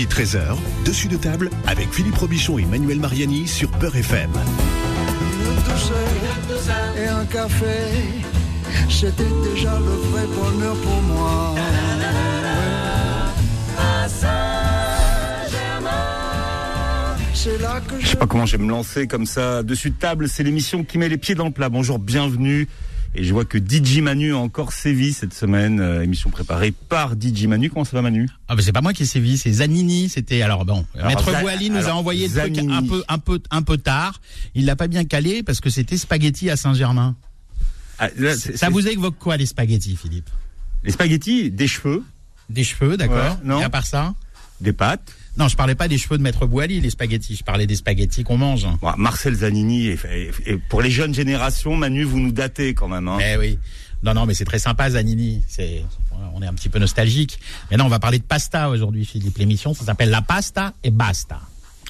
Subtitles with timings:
[0.00, 0.56] midi 13h,
[0.86, 4.30] dessus de table avec Philippe Robichon et Manuel Mariani sur Peur FM.
[6.96, 7.66] et un café,
[8.88, 11.54] c'était déjà le vrai bonheur pour moi.
[17.34, 19.96] C'est là que Je sais pas comment je vais me lancer comme ça dessus de
[19.96, 20.28] table.
[20.28, 21.68] C'est l'émission qui met les pieds dans le plat.
[21.68, 22.68] Bonjour, bienvenue.
[23.14, 25.80] Et je vois que DJ Manu a encore sévi cette semaine.
[25.80, 27.68] Euh, émission préparée par DJ Manu.
[27.68, 28.28] Comment ça va Manu?
[28.48, 30.08] Ah ben c'est pas moi qui ai sévi, c'est Zanini.
[30.08, 30.86] C'était alors bon.
[30.94, 34.20] Alors, Maître Boali nous a envoyé le truc un peu un peu un peu tard.
[34.54, 37.16] Il l'a pas bien calé parce que c'était spaghetti à Saint-Germain.
[37.98, 38.08] Ah,
[38.54, 40.30] Ça vous évoque quoi les spaghettis, Philippe?
[40.84, 42.02] Les spaghettis, des cheveux,
[42.48, 43.16] Des cheveux, d'accord.
[43.16, 43.60] Ouais, non.
[43.60, 44.14] Et à part ça?
[44.60, 45.12] Des pâtes.
[45.36, 47.36] Non, je parlais pas des cheveux de Maître Boali, les spaghettis.
[47.36, 48.66] Je parlais des spaghettis qu'on mange.
[48.82, 49.86] Bon, Marcel Zanini.
[49.86, 53.08] Et, et- et pour les jeunes générations, Manu, vous nous datez quand même.
[53.08, 53.18] Hein.
[53.24, 53.58] Eh oui.
[54.02, 55.42] Non, non, mais c'est très sympa, Zanini.
[55.46, 55.84] C'est,
[56.34, 57.38] on est un petit peu nostalgique.
[57.70, 59.38] Mais non, on va parler de pasta aujourd'hui, Philippe.
[59.38, 61.40] L'émission, ça s'appelle La Pasta et Basta.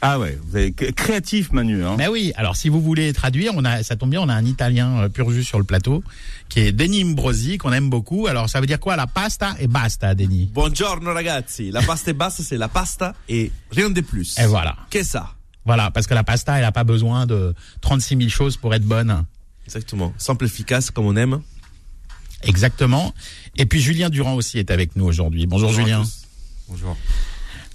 [0.03, 1.85] Ah ouais, vous avez créatif Manu.
[1.85, 1.97] Hein.
[1.99, 4.45] Mais oui, alors si vous voulez traduire, on a, ça tombe bien, on a un
[4.45, 6.03] Italien euh, pur jus sur le plateau,
[6.49, 8.27] qui est Denis Imbrosi, qu'on aime beaucoup.
[8.27, 10.47] Alors ça veut dire quoi, la pasta et basta, Denis?
[10.55, 14.39] Buongiorno ragazzi, la pasta e basta c'est la pasta et rien de plus.
[14.39, 14.77] Et voilà.
[14.89, 15.35] Qu'est-ce ça
[15.67, 18.85] Voilà, parce que la pasta, elle a pas besoin de 36 000 choses pour être
[18.85, 19.25] bonne.
[19.67, 21.43] Exactement, simple efficace comme on aime.
[22.43, 23.13] Exactement.
[23.57, 25.47] Et puis Julien Durand aussi est avec nous aujourd'hui.
[25.47, 26.03] Bonjour, Julien.
[26.69, 26.97] Bonjour.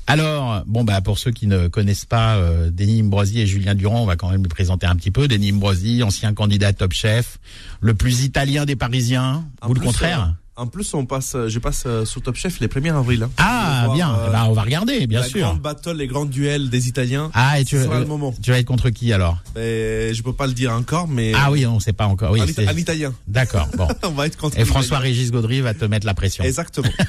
[0.07, 4.01] Alors, bon bah pour ceux qui ne connaissent pas euh, Denis Imbrosi et Julien Durand,
[4.01, 5.27] on va quand même les présenter un petit peu.
[5.27, 7.39] Denis Imbrosi, ancien candidat Top Chef,
[7.81, 11.49] le plus italien des Parisiens, En ou le contraire euh, en plus, on passe, euh,
[11.49, 13.23] je passe euh, sur Top Chef les 1er avril.
[13.23, 13.29] hein.
[13.37, 15.41] Ah bien, voir, Eh euh, ben, on va regarder, bien la sûr.
[15.41, 17.29] grande battle, les grands duels des Italiens.
[17.33, 18.33] Ah, et tu, euh, le moment.
[18.41, 19.37] tu vas être contre qui alors?
[19.57, 22.31] Et je peux pas le dire encore, mais Ah oui, on sait pas encore.
[22.31, 23.13] Oui, ita- en italien.
[23.27, 23.67] D'accord.
[23.77, 23.87] Bon.
[24.03, 24.57] on va être contre.
[24.59, 24.65] Et.
[24.65, 26.43] François-Régis Gaudry va te mettre la pression.
[26.43, 26.89] Exactement.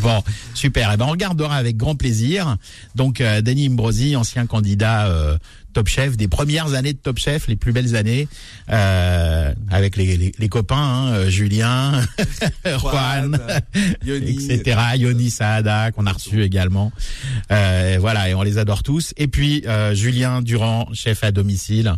[0.00, 0.22] Bon,
[0.54, 0.90] super.
[0.92, 2.56] Eh ben, on regardera avec grand plaisir.
[2.96, 5.38] Donc, euh, Denis Imbrosi, ancien candidat euh,
[5.72, 8.28] Top Chef, des premières années de Top Chef, les plus belles années,
[8.70, 12.00] euh, avec les, les, les copains, hein, euh, Julien,
[12.64, 13.38] Juan,
[14.04, 14.50] Yoni.
[14.52, 14.80] etc.
[14.96, 16.92] Yoni Saada, qu'on a reçu également.
[17.50, 19.14] Euh, voilà, et on les adore tous.
[19.16, 21.94] Et puis, euh, Julien Durand, chef à domicile.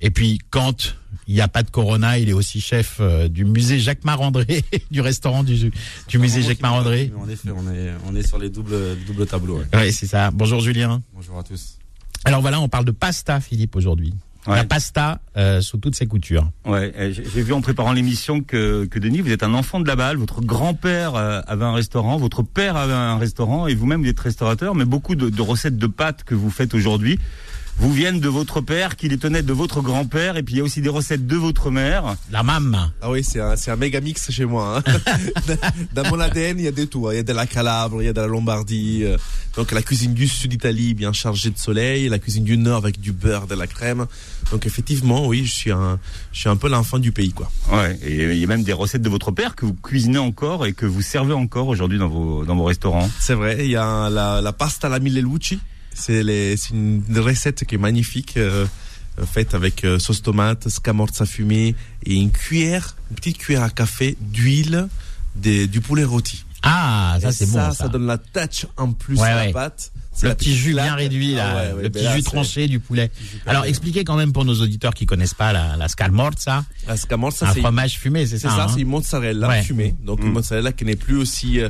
[0.00, 0.94] Et puis, quand
[1.26, 3.00] il n'y a pas de Corona, il est aussi chef
[3.30, 5.72] du musée Jacques Marandré, du restaurant du,
[6.08, 7.10] du musée Jacques Marandré.
[7.18, 9.58] En effet, on est, on est sur les doubles, doubles tableaux.
[9.58, 9.64] ouais.
[9.74, 10.30] Oui, c'est ça.
[10.30, 11.02] Bonjour Julien.
[11.14, 11.78] Bonjour à tous.
[12.26, 14.12] Alors voilà, on parle de pasta, Philippe, aujourd'hui.
[14.48, 14.56] Ouais.
[14.56, 16.50] La pasta euh, sous toutes ses coutures.
[16.64, 19.86] Ouais, j'ai j'ai vu en préparant l'émission que, que Denis, vous êtes un enfant de
[19.86, 20.16] la balle.
[20.16, 24.18] Votre grand-père euh, avait un restaurant, votre père avait un restaurant, et vous-même vous êtes
[24.18, 24.74] restaurateur.
[24.74, 27.18] Mais beaucoup de, de recettes de pâtes que vous faites aujourd'hui
[27.78, 30.60] vous viennent de votre père, qui les tenait de votre grand-père, et puis il y
[30.60, 32.16] a aussi des recettes de votre mère.
[32.30, 32.90] La mam.
[33.02, 34.78] Ah oui, c'est un, c'est un méga mix chez moi.
[34.86, 34.92] hein.
[35.94, 37.06] Dans mon ADN, il y a de tout.
[37.06, 37.12] hein.
[37.12, 39.02] Il y a de la Calabre, il y a de la Lombardie.
[39.04, 39.16] euh,
[39.56, 42.08] Donc la cuisine du sud d'Italie, bien chargée de soleil.
[42.08, 44.06] La cuisine du nord avec du beurre, de la crème.
[44.50, 45.98] Donc effectivement, oui, je suis un,
[46.32, 47.50] je suis un peu l'enfant du pays, quoi.
[47.72, 50.64] Ouais, et il y a même des recettes de votre père que vous cuisinez encore
[50.66, 53.08] et que vous servez encore aujourd'hui dans vos, dans vos restaurants.
[53.20, 53.58] C'est vrai.
[53.60, 55.58] Il y a la, la pasta alla mille luci.
[55.96, 58.36] C'est une recette qui est magnifique.
[58.36, 58.66] euh,
[59.18, 61.74] euh, faite avec euh, sauce tomate, scamorza fumée
[62.04, 64.88] et une cuillère, une petite cuillère à café d'huile
[65.34, 66.44] du poulet rôti.
[66.62, 67.54] Ah, ça c'est bon.
[67.54, 69.46] ça, Ça, ça donne la touch en plus Ouais, à ouais.
[69.46, 69.90] la pâte.
[70.22, 72.78] Le petit jus bien réduit, là, Ah ouais, ouais, le petit là, jus tranché du
[72.80, 73.10] poulet.
[73.46, 77.48] Alors expliquez quand même pour nos auditeurs qui connaissent pas la, la scalmorza, La scamorza,
[77.48, 79.62] un c'est fromage fumé, c'est c'est ça, ça, hein c'est une mozzarella Ouais.
[79.62, 79.94] fumée.
[80.04, 81.60] Donc une mozzarella qui n'est plus aussi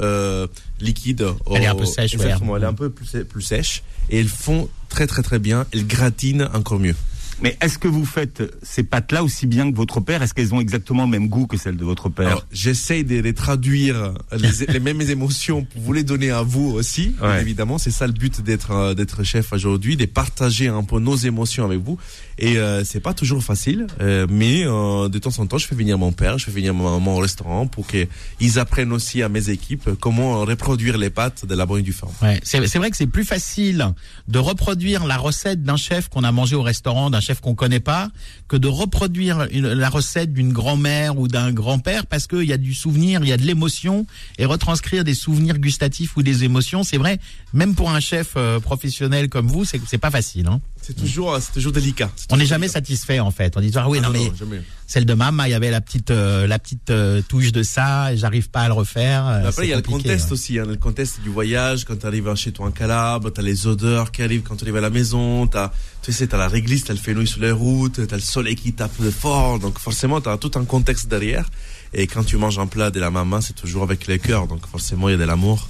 [0.00, 0.46] euh,
[0.80, 1.26] liquide.
[1.54, 2.24] Elle est un peu sèche, ouais.
[2.24, 3.82] Exactement, elle est un peu plus, plus sèche.
[4.10, 5.66] Et elles font très très très bien.
[5.72, 6.94] Elles gratinent encore mieux.
[7.42, 10.22] Mais est-ce que vous faites ces pâtes-là aussi bien que votre père?
[10.22, 12.28] Est-ce qu'elles ont exactement le même goût que celles de votre père?
[12.28, 16.70] Alors, j'essaye de les traduire les, les mêmes émotions pour vous les donner à vous
[16.70, 17.14] aussi.
[17.22, 17.42] Ouais.
[17.42, 21.16] évidemment, c'est ça le but d'être euh, d'être chef aujourd'hui, de partager un peu nos
[21.16, 21.98] émotions avec vous.
[22.38, 25.74] Et euh, c'est pas toujours facile, euh, mais euh, de temps en temps, je fais
[25.74, 29.48] venir mon père, je fais venir mon, mon restaurant pour qu'ils apprennent aussi à mes
[29.48, 32.12] équipes comment reproduire les pâtes de la bonne du forme.
[32.22, 33.92] Ouais, c'est c'est vrai que c'est plus facile
[34.28, 37.80] de reproduire la recette d'un chef qu'on a mangé au restaurant, d'un chef qu'on connaît
[37.80, 38.10] pas,
[38.48, 42.74] que de reproduire la recette d'une grand-mère ou d'un grand-père parce qu'il y a du
[42.74, 44.06] souvenir, il y a de l'émotion
[44.38, 47.18] et retranscrire des souvenirs gustatifs ou des émotions, c'est vrai,
[47.52, 50.46] même pour un chef euh, professionnel comme vous, c'est pas facile.
[50.46, 50.60] Hein.
[50.86, 52.12] C'est toujours, c'est toujours délicat.
[52.30, 53.56] On n'est jamais satisfait en fait.
[53.56, 56.12] On dit ah oui Ah non, mais celle de maman, il y avait la petite
[56.12, 59.26] euh, la petite euh, touche de ça, et j'arrive pas à le refaire.
[59.26, 60.32] euh, Après, il y a le contexte ouais.
[60.34, 63.66] aussi, hein, le contexte du voyage, quand tu arrives chez toi en Calabre, t'as les
[63.66, 65.72] odeurs qui arrivent quand tu arrives à la maison, t'as,
[66.02, 68.72] tu sais, t'as la réglisse, t'as le fenouil sur les routes, t'as le soleil qui
[68.72, 71.50] tape fort, donc forcément, t'as tout un contexte derrière.
[71.94, 74.64] Et quand tu manges un plat de la maman, c'est toujours avec le cœur, donc
[74.68, 75.68] forcément, il y a de l'amour.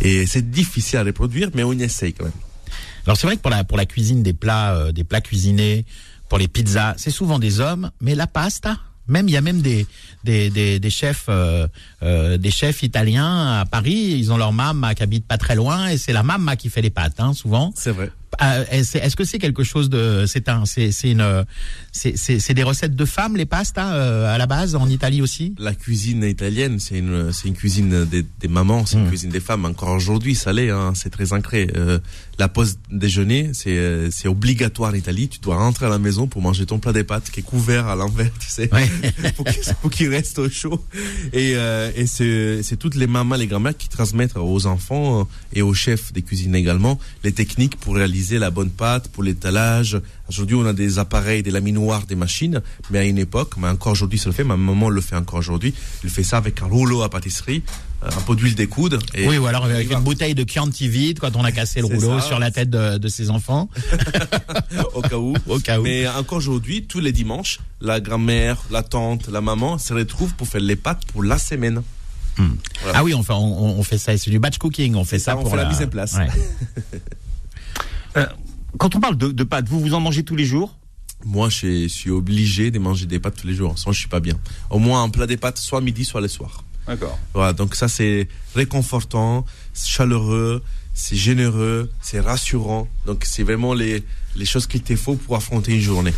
[0.00, 2.32] Et c'est difficile à reproduire, mais on y essaye quand même.
[3.06, 5.84] Alors c'est vrai que pour la pour la cuisine des plats euh, des plats cuisinés,
[6.28, 8.78] pour les pizzas, c'est souvent des hommes, mais la pasta,
[9.08, 9.86] même il y a même des
[10.24, 11.66] des des, des chefs euh,
[12.02, 15.88] euh, des chefs italiens à Paris, ils ont leur maman qui habite pas très loin
[15.88, 17.72] et c'est la maman qui fait les pâtes, hein, souvent.
[17.76, 18.10] C'est vrai.
[18.42, 21.44] Euh, est-ce que c'est quelque chose de c'est un c'est c'est une
[21.92, 25.54] c'est des recettes de femmes les pastas euh, à la base en Italie aussi?
[25.58, 29.08] La cuisine italienne, c'est une, c'est une cuisine des, des mamans, c'est une Mm.
[29.08, 29.64] cuisine des femmes.
[29.64, 31.68] Encore aujourd'hui, ça l'est, hein, c'est très ancré.
[31.76, 31.98] Euh,
[32.38, 35.28] la pause déjeuner, c'est, euh, c'est obligatoire en Italie.
[35.28, 37.86] Tu dois rentrer à la maison pour manger ton plat des pâtes qui est couvert
[37.86, 38.88] à l'envers, tu sais, Ouais.
[39.82, 40.82] pour qu'il reste au chaud.
[41.32, 45.62] Et, euh, et c'est, c'est toutes les mamans, les grand-mères qui transmettent aux enfants et
[45.62, 50.00] aux chefs des cuisines également les techniques pour réaliser la bonne pâte, pour l'étalage.
[50.28, 52.60] Aujourd'hui, on a des appareils, des laminoirs, des machines,
[52.90, 54.44] mais à une époque, mais encore aujourd'hui, ça le fait.
[54.44, 55.74] Ma maman le fait encore aujourd'hui.
[56.02, 57.62] Elle fait ça avec un rouleau à pâtisserie,
[58.02, 58.98] euh, un pot d'huile des coudes.
[59.14, 61.86] Et Oui, ou alors avec une bouteille de Chianti vide quand on a cassé le
[61.86, 62.26] rouleau ça.
[62.26, 63.68] sur la tête de, de ses enfants.
[64.94, 65.34] au cas où.
[65.46, 65.82] Au cas où.
[65.82, 70.48] Mais encore aujourd'hui, tous les dimanches, la grand-mère, la tante, la maman se retrouvent pour
[70.48, 71.82] faire les pâtes pour la semaine.
[72.82, 72.98] Voilà.
[72.98, 75.32] Ah oui, on fait on, on fait ça, c'est du batch cooking, on fait ça,
[75.32, 76.14] ça, on pour fait la mise en place.
[76.14, 76.26] Ouais.
[78.16, 78.26] Euh,
[78.78, 80.78] quand on parle de, de pâtes, vous vous en mangez tous les jours?
[81.24, 83.78] Moi, je, suis obligé de manger des pâtes tous les jours.
[83.78, 84.34] Sinon, je suis pas bien.
[84.70, 86.64] Au moins un plat des pâtes, soit midi, soit le soir.
[86.86, 87.18] D'accord.
[87.32, 90.62] Voilà, donc ça c'est réconfortant, chaleureux,
[90.92, 92.88] c'est généreux, c'est rassurant.
[93.06, 94.04] Donc c'est vraiment les,
[94.36, 96.12] les choses qu'il te faut pour affronter une journée.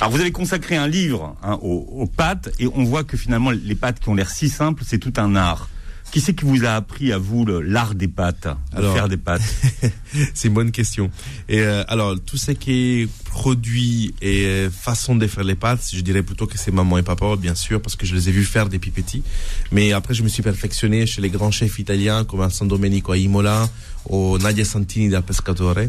[0.00, 3.50] Alors vous avez consacré un livre hein, aux, aux pâtes et on voit que finalement
[3.50, 5.70] les pâtes qui ont l'air si simples, c'est tout un art.
[6.14, 9.16] Qui c'est qui vous a appris à vous l'art des pâtes, de Alors- faire des
[9.16, 9.42] pâtes
[10.32, 11.10] c'est une bonne question.
[11.48, 12.70] Et euh, alors tout ce qui
[13.02, 17.02] est produit et façon de faire les pâtes, je dirais plutôt que c'est maman et
[17.02, 19.24] papa, bien sûr, parce que je les ai vus faire depuis petits.
[19.72, 23.10] Mais après je me suis perfectionné chez les grands chefs italiens comme à San Domenico
[23.10, 23.68] à Imola,
[24.08, 25.88] au Nadia Santini da Pescatore.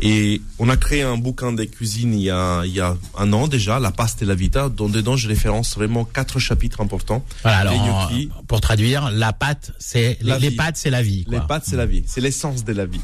[0.00, 3.32] Et on a créé un bouquin de cuisine il y a, il y a un
[3.32, 7.24] an déjà, La Pasta et la Vita, dont dedans je référence vraiment quatre chapitres importants.
[7.42, 8.30] Voilà, alors Les gnocchis.
[8.48, 10.56] pour traduire, la pâte, c'est La les, les vie.
[10.56, 11.24] pâtes, c'est la vie.
[11.28, 11.46] Les quoi.
[11.46, 12.02] pâtes, c'est la vie.
[12.06, 13.00] C'est l'essence de la vie.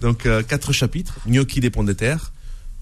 [0.00, 1.14] Donc, euh, quatre chapitres.
[1.26, 2.32] Gnocchi des pommes de terre,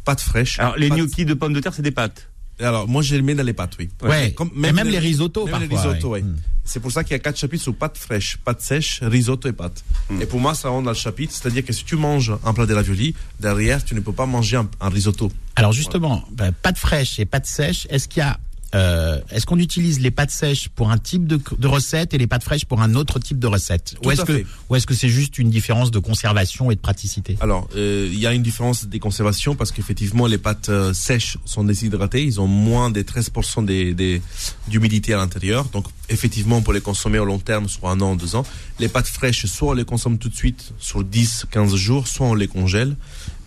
[0.04, 0.58] pâtes fraîches.
[0.58, 2.28] Alors les pâtes- gnocchis de pommes de terre, c'est des pâtes.
[2.58, 3.90] Alors, moi, je les mets dans les pâtes, oui.
[4.02, 6.22] Ouais, Comme- et même les risottos Même les parfois, risottos, ouais.
[6.22, 6.28] oui.
[6.28, 6.36] Mm.
[6.64, 9.52] C'est pour ça qu'il y a quatre chapitres sur pâtes fraîches, pâtes sèches, risotto et
[9.52, 9.84] pâtes.
[10.20, 11.32] Et pour moi, ça rentre dans le chapitre.
[11.34, 14.56] C'est-à-dire que si tu manges un plat de ravioli, derrière, tu ne peux pas manger
[14.56, 15.32] un, un risotto.
[15.56, 18.38] Alors justement, bah, pâtes fraîches et pâtes sèches, est-ce qu'il y a
[18.74, 22.26] euh, est-ce qu'on utilise les pâtes sèches pour un type de, de recette et les
[22.26, 24.94] pâtes fraîches pour un autre type de recette Tout Ou est-ce que ou est-ce que
[24.94, 28.42] c'est juste une différence de conservation et de praticité Alors, euh, il y a une
[28.42, 32.24] différence des conservations parce qu'effectivement, les pâtes euh, sèches sont déshydratées.
[32.24, 34.22] Ils ont moins de 13% des- des-
[34.68, 35.64] d'humidité à l'intérieur.
[35.66, 38.44] Donc, effectivement, peut les consommer au long terme, soit un an, deux ans.
[38.78, 42.26] Les pâtes fraîches, soit on les consomme tout de suite sur 10, 15 jours, soit
[42.26, 42.96] on les congèle.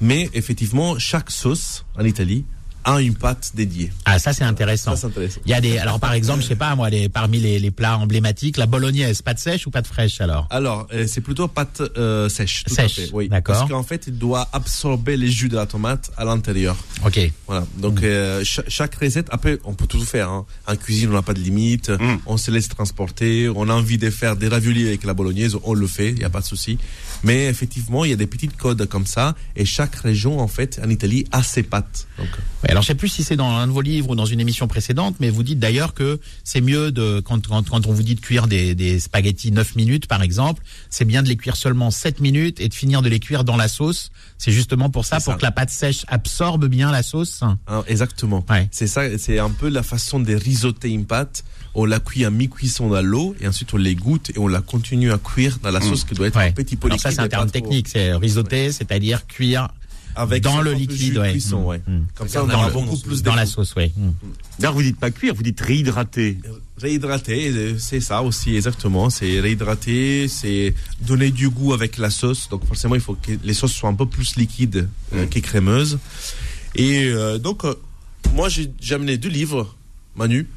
[0.01, 2.43] Mais effectivement, chaque sauce en Italie
[2.85, 3.91] a une pâte dédiée.
[4.05, 4.91] Ah ça c'est intéressant.
[4.95, 5.41] Ça, c'est intéressant.
[5.45, 7.71] Il y a des alors par exemple, je sais pas moi les parmi les, les
[7.71, 11.81] plats emblématiques, la bolognaise, pâte sèche ou pâte fraîche alors Alors, euh, c'est plutôt pâte
[11.97, 12.63] euh, sèche.
[12.65, 13.27] tout à Sèche, fait, oui.
[13.27, 13.55] d'accord.
[13.57, 16.75] Parce qu'en fait, il doit absorber les jus de la tomate à l'intérieur.
[17.05, 17.19] OK.
[17.47, 17.65] Voilà.
[17.77, 20.29] Donc euh, cha- chaque recette, après, on peut tout faire.
[20.29, 20.45] Hein.
[20.67, 21.89] En cuisine, on n'a pas de limite.
[21.89, 22.17] Mm.
[22.27, 23.49] On se laisse transporter.
[23.55, 26.09] On a envie de faire des raviolis avec la bolognaise, on le fait.
[26.09, 26.77] Il n'y a pas de souci.
[27.23, 30.79] Mais effectivement, il y a des petites codes comme ça, et chaque région, en fait,
[30.83, 32.07] en Italie, a ses pâtes.
[32.19, 32.27] Donc,
[32.63, 34.39] Ouais, alors je sais plus si c'est dans un de vos livres ou dans une
[34.41, 38.03] émission précédente, mais vous dites d'ailleurs que c'est mieux de quand, quand, quand on vous
[38.03, 41.55] dit de cuire des, des spaghettis 9 minutes par exemple, c'est bien de les cuire
[41.55, 44.11] seulement 7 minutes et de finir de les cuire dans la sauce.
[44.37, 45.37] C'est justement pour ça, pour ça.
[45.37, 47.41] que la pâte sèche absorbe bien la sauce.
[47.41, 48.45] hein, exactement.
[48.49, 48.67] Ouais.
[48.71, 49.17] C'est ça.
[49.17, 51.43] C'est un peu la façon de risoter une pâte.
[51.75, 54.61] On la cuit à mi-cuisson dans l'eau, et ensuite on les goûte et on la
[54.61, 56.47] continue à cuire dans la sauce qui doit être Ouais.
[56.49, 59.67] un petit peu Alors ça c'est un terme technique, c'est risotté, c'est-à-dire cuire
[60.15, 61.31] Avec dans le 50 liquide, ouais.
[61.31, 61.65] cuisson, Mm.
[61.65, 61.81] ouais.
[61.87, 61.99] Mm.
[62.15, 63.91] Comme ça, on dans, aura le- beaucoup plus dans la sauce, ouais.
[63.97, 64.09] Mm.
[64.59, 66.37] D'ailleurs, vous dites pas cuire, vous dites réhydrater.
[66.77, 69.09] Réhydrater, euh, c'est ça aussi exactement.
[69.09, 72.47] C'est réhydrater, c'est donner du goût avec la sauce.
[72.49, 75.99] Donc forcément, il faut que les sauces soient un peu plus liquides euh, que crémeuses.
[76.75, 77.75] Et euh, donc, euh,
[78.33, 79.75] moi, j'ai amené deux livres,
[80.15, 80.47] Manu,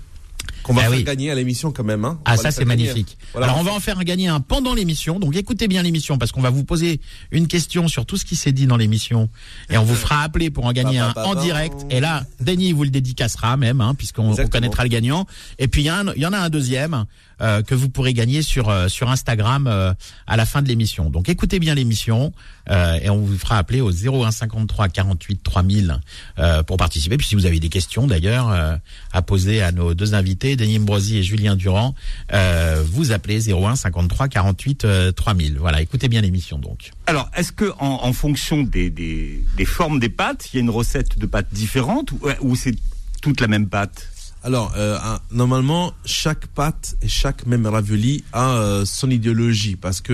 [0.68, 1.04] qu'on va Ah faire oui.
[1.04, 2.04] gagner à l'émission quand même.
[2.04, 2.18] hein.
[2.24, 3.16] Ah ça c'est magnifique.
[3.32, 3.46] Voilà.
[3.48, 5.18] Alors on va en faire gagner un pendant l'émission.
[5.18, 7.00] Donc écoutez bien l'émission parce qu'on va vous poser
[7.32, 9.28] une question sur tout ce qui s'est dit dans l'émission
[9.70, 11.74] et on vous fera appeler pour en gagner un en direct.
[11.90, 15.26] Et là, Denis vous le dédicacera même hein, puisqu'on connaîtra le gagnant.
[15.58, 17.06] Et puis il y, en a un deuxième
[17.40, 19.94] euh, que vous pourrez gagner sur euh, sur Instagram euh,
[20.26, 21.08] à la fin de l'émission.
[21.08, 22.32] Donc écoutez bien l'émission
[22.68, 26.00] euh, et on vous fera appeler au 01 53 48 3000
[26.38, 27.16] euh, pour participer.
[27.16, 28.76] Puis si vous avez des questions d'ailleurs euh,
[29.12, 31.94] à poser à nos deux invités Denis Mbrosi et Julien Durand,
[32.34, 35.56] euh, vous appelez 01 53 48 euh, 3000.
[35.58, 36.90] Voilà, écoutez bien l'émission donc.
[37.06, 40.62] Alors, est-ce que en, en fonction des, des, des formes des pâtes, il y a
[40.62, 42.74] une recette de pâtes différente ou, ou c'est
[43.22, 44.08] toute la même pâte?
[44.44, 44.98] Alors, euh,
[45.32, 50.12] normalement, chaque pâte et chaque même ravioli a euh, son idéologie parce que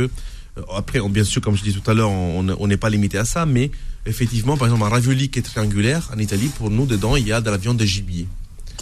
[0.57, 2.89] euh, après, on- bien sûr, comme je dis tout à l'heure, on on n'est pas
[2.89, 3.71] limité à ça, mais
[4.07, 7.33] effectivement, par exemple, un ravioli qui est triangulaire en Italie, pour nous, dedans, il y
[7.33, 8.27] a de la viande de gibier.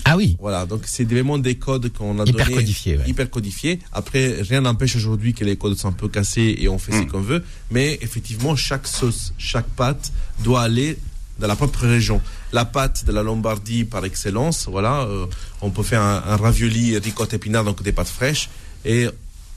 [0.05, 0.37] Ah oui.
[0.41, 3.05] Voilà, donc c'est vraiment des codes qu'on a Hyper donnés, codifiés, ouais.
[3.09, 3.79] hyper codifiés.
[3.93, 7.03] Après, rien n'empêche aujourd'hui que les codes sont un peu cassés et on fait ce
[7.11, 10.99] qu'on veut, mais effectivement, chaque sauce, chaque pâte doit aller
[11.39, 12.21] dans la propre région.
[12.53, 15.27] La pâte de la Lombardie par excellence, voilà, euh,
[15.61, 18.51] on peut faire un, un ravioli ricotta épinard, donc des pâtes fraîches,
[18.85, 19.07] et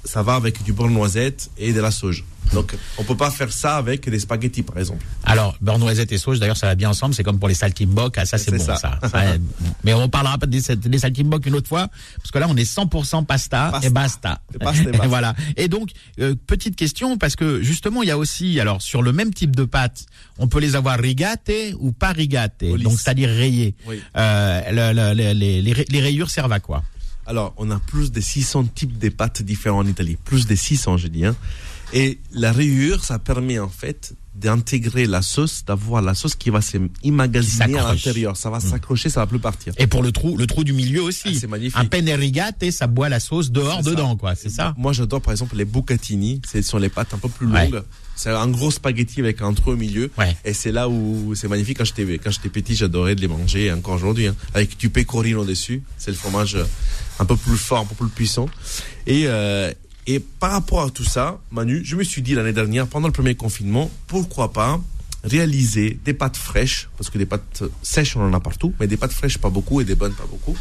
[0.05, 2.23] ça va avec du beurre noisette et de la sauge.
[2.53, 5.03] Donc, on peut pas faire ça avec des spaghettis, par exemple.
[5.23, 7.15] Alors, beurre noisette et sauge, d'ailleurs, ça va bien ensemble.
[7.15, 8.15] C'est comme pour les saltimbocks.
[8.19, 8.99] Ah, ça, c'est bon, ça.
[9.83, 12.71] Mais on parlera pas des, des saltimbocks une autre fois, parce que là, on est
[12.71, 13.87] 100% pasta, Pasta.
[13.87, 14.41] et basta.
[14.53, 15.07] Et basta et basta.
[15.07, 15.35] voilà.
[15.57, 19.11] Et donc, euh, petite question, parce que justement, il y a aussi, alors, sur le
[19.11, 20.05] même type de pâte,
[20.37, 23.73] on peut les avoir rigate ou pas rigate, donc c'est-à-dire rayées.
[23.87, 23.99] Oui.
[24.17, 24.61] Euh,
[24.93, 26.83] le- le- les, les, les rayures servent à quoi?
[27.27, 30.17] Alors, on a plus de 600 types de pâtes différents en Italie.
[30.23, 31.25] Plus de 600, je dis.
[31.25, 31.35] Hein.
[31.93, 36.59] Et la rayure, ça permet en fait d'intégrer la sauce, d'avoir la sauce qui va
[36.61, 38.35] s'immagasiner à l'intérieur.
[38.35, 39.73] Ça va s'accrocher, ça va plus partir.
[39.77, 41.29] Et pour le trou, le trou du milieu aussi.
[41.29, 41.77] Ah, c'est magnifique.
[41.79, 43.89] Un penne rigate, ça boit la sauce dehors, ça.
[43.89, 44.35] dedans, quoi.
[44.35, 46.41] C'est ça Moi, j'adore par exemple les bucatini.
[46.51, 47.69] Ce sont les pâtes un peu plus Ouais.
[47.69, 47.83] longues.
[48.17, 50.09] C'est un gros spaghetti avec un trou au milieu.
[50.17, 50.35] Ouais.
[50.43, 51.77] Et c'est là où c'est magnifique.
[51.77, 55.45] Quand j'étais, quand j'étais petit, j'adorais de les manger, encore aujourd'hui, hein, avec du pecorino
[55.45, 55.81] dessus.
[55.97, 56.63] C'est le fromage euh,
[57.19, 58.47] un peu plus fort, un peu plus puissant.
[59.07, 59.71] Et, euh,
[60.07, 63.13] et par rapport à tout ça, Manu, je me suis dit l'année dernière, pendant le
[63.13, 64.79] premier confinement, pourquoi pas
[65.23, 68.97] réaliser des pâtes fraîches, parce que des pâtes sèches, on en a partout, mais des
[68.97, 70.55] pâtes fraîches, pas beaucoup, et des bonnes, pas beaucoup.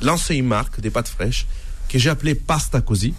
[0.00, 1.46] Lancer une marque des pâtes fraîches
[1.88, 3.14] que j'ai appelée Pasta Così.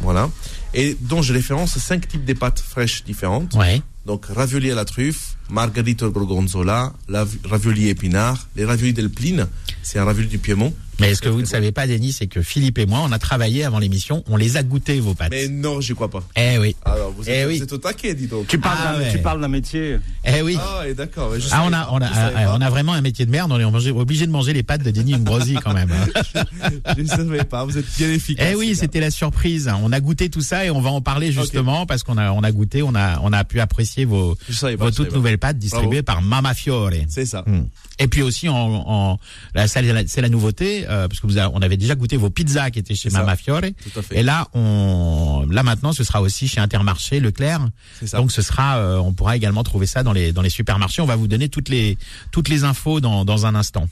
[0.00, 0.28] Voilà.
[0.74, 3.54] Et dont je référence cinq types de pâtes fraîches différentes.
[3.54, 3.80] Ouais.
[4.04, 9.46] Donc, ravioli à la truffe, margarita al gorgonzola, la ravioli épinard, les raviolis del Pline,
[9.82, 10.72] c'est un ravioli du Piémont.
[10.98, 13.18] Mais ce que vous ne savez pas, Denis, c'est que Philippe et moi, on a
[13.18, 15.28] travaillé avant l'émission, on les a goûtés, vos pâtes.
[15.30, 16.22] Mais non, j'y crois pas.
[16.36, 16.74] Eh oui.
[16.86, 17.58] Alors, vous Eh oui.
[17.58, 18.46] vous êtes au taquet, dis donc.
[18.46, 19.12] Tu parles Ah d'un ouais.
[19.12, 19.98] tu parles d'un métier.
[20.24, 20.56] Eh oui.
[20.58, 21.38] Ah, et d'accord.
[21.38, 22.54] je Ah, on a, on a, je ah, pas.
[22.56, 23.52] on a vraiment un métier de merde.
[23.52, 25.90] On est obligé, de manger les pâtes de Denis Mbrosi quand même.
[25.92, 26.44] hein.
[26.96, 28.48] Je ne savais pas, vous êtes bien efficace.
[28.50, 29.70] Eh oui, c'était la surprise.
[29.82, 32.40] On a goûté tout ça et on va en parler justement parce qu'on a, on
[32.42, 35.18] a goûté, on a, on a pu apprécier vos, Je pas, vos je toutes pas.
[35.36, 36.90] Nouvelles pâtes distribuées par Mama Fiore.
[37.08, 37.42] C'est ça.
[37.46, 37.66] Hmm.
[37.98, 39.18] Et puis aussi, en, en
[39.54, 41.94] là, ça, c'est la- c'est la nouveauté, euh, parce que vous avez- on avait déjà
[41.94, 43.20] goûté vos pizzas qui étaient chez C'est ça.
[43.20, 43.60] Mama Fiore.
[43.60, 44.18] Tout à fait.
[44.18, 47.68] Et là, on, là maintenant, ce sera aussi chez Intermarché, Leclerc.
[48.00, 48.18] C'est ça.
[48.18, 51.02] Donc, ce sera, euh, on pourra également trouver ça dans les dans les supermarchés.
[51.02, 51.96] On va vous donner toutes les
[52.32, 53.88] toutes les infos dans dans un instant.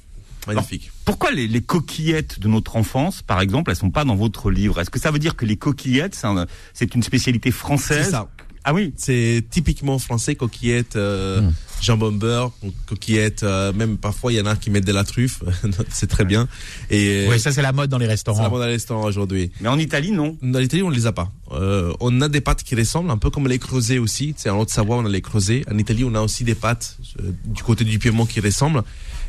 [0.46, 0.90] Magnifique.
[1.06, 4.78] Pourquoi les, les coquillettes de notre enfance, par exemple, elles sont pas dans votre livre?
[4.78, 8.04] Est-ce que ça veut dire que les coquillettes, c'est un- c'est une spécialité française?
[8.04, 8.28] C'est ça.
[8.64, 8.92] Ah oui.
[8.96, 11.52] C'est typiquement français, coquillettes, euh, Hmm.
[11.82, 12.50] jambon beurre,
[12.86, 15.42] coquillettes, euh, même parfois il y en a qui mettent de la truffe,
[15.90, 16.48] c'est très bien.
[16.90, 18.42] Et Oui, ça c'est la mode dans les c'est restaurants.
[18.42, 19.50] la mode à restaurant aujourd'hui.
[19.60, 20.38] Mais en Italie, non.
[20.40, 21.30] Dans l'Italie, on ne les a pas.
[21.52, 24.34] Euh, on a des pâtes qui ressemblent, un peu comme les creusets aussi.
[24.38, 25.62] C'est en Haute-Savoie, on a les creusets.
[25.70, 28.82] En Italie, on a aussi des pâtes euh, du côté du Piémont qui ressemblent.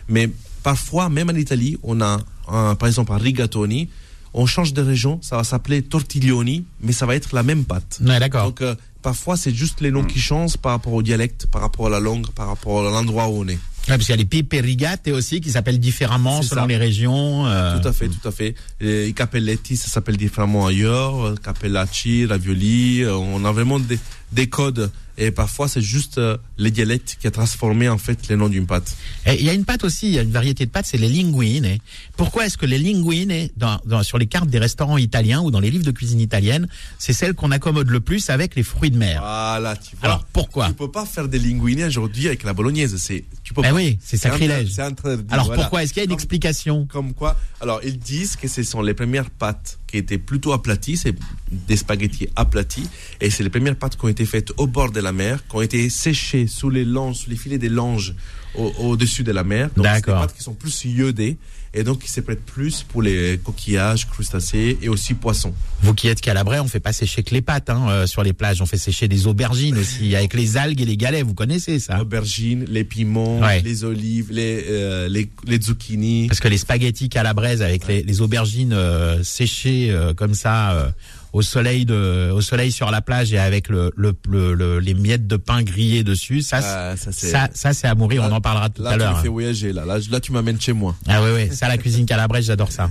[0.08, 0.30] Mais
[0.64, 3.90] parfois, même en Italie, on a, un- par exemple, un rigatoni.
[4.38, 8.00] On change de région, ça va s'appeler tortiglioni, mais ça va être la même pâte.
[8.06, 8.46] Ouais, d'accord.
[8.48, 11.86] Donc, euh, parfois, c'est juste les noms qui changent par rapport au dialecte, par rapport
[11.88, 13.54] à la langue, par rapport à l'endroit où on est.
[13.88, 16.68] Ouais, parce qu'il y a les pipe rigate aussi qui s'appellent différemment selon ça.
[16.68, 17.46] les régions.
[17.46, 18.56] euh, Tout à fait, tout à fait.
[18.82, 21.36] Les capelletti, ça s'appelle différemment ailleurs.
[21.44, 23.04] Capellacci, ravioli.
[23.04, 24.00] euh, On a vraiment des,
[24.32, 24.92] des codes.
[25.18, 28.66] Et parfois, c'est juste euh, les dialectes qui a transformé en fait les noms d'une
[28.68, 28.96] pâte.
[29.26, 30.98] Et il y a une pâte aussi, il y a une variété de pâtes, c'est
[30.98, 31.78] les linguine.
[32.18, 35.60] Pourquoi est-ce que les linguine, dans, dans- sur les cartes des restaurants italiens ou dans
[35.60, 36.68] les livres de cuisine italienne,
[37.00, 40.06] c'est celle qu'on accommode le plus avec les fruits de mer Voilà, tu vois.
[40.10, 42.96] Alors pourquoi Tu peux pas faire des linguini aujourd'hui avec la bolognaise.
[42.98, 43.72] C'est, tu peux pas.
[43.74, 44.72] oui, c'est sacrilège.
[44.74, 45.62] C'est interdit, Alors voilà.
[45.62, 48.64] pourquoi Est-ce qu'il y a une Comme- explication Comme quoi Alors, ils disent que ce
[48.64, 51.16] sont les premières pâtes qui étaient plutôt aplaties, c'est
[51.52, 52.88] des spaghettis aplatis,
[53.22, 55.56] et c'est les premières pâtes qui ont été faites au bord de la mer, qui
[55.56, 58.14] ont été séchées sous les langes, sous les filets des langes
[58.58, 59.70] au- au-dessus de la mer.
[59.78, 61.38] Donc, c'est des pâtes qui sont plus iodées,
[61.78, 65.54] et donc qui se prêtent plus pour les coquillages, crustacés et aussi poissons.
[65.82, 68.32] Vous qui êtes calabrais, on fait pas sécher que les pâtes hein, euh, sur les
[68.32, 71.80] plages, on fait sécher des aubergines aussi, avec les algues et les galets, vous connaissez
[71.80, 72.00] ça?
[72.02, 73.62] Aubergines, les piments, Ouais.
[73.62, 76.28] les olives, les, euh, les, les zucchini.
[76.28, 80.94] Parce que les spaghettis calabraises avec les, les aubergines euh, séchées comme ça
[81.36, 84.94] au soleil de, au soleil sur la plage et avec le, le, le- le- les
[84.94, 88.22] miettes de pain grillées dessus, ça, c'est- Ah, ça, c'est- ça, ça c'est à mourir.
[88.22, 89.18] Là- on en parlera tout Là, à tu l'heure.
[89.18, 89.32] me fais hein.
[89.32, 89.84] voyager, là.
[89.84, 90.96] Là, là tu m'amènes chez moi.
[91.10, 92.90] Ah oui, oui, ça la cuisine calabraise, j'adore ça.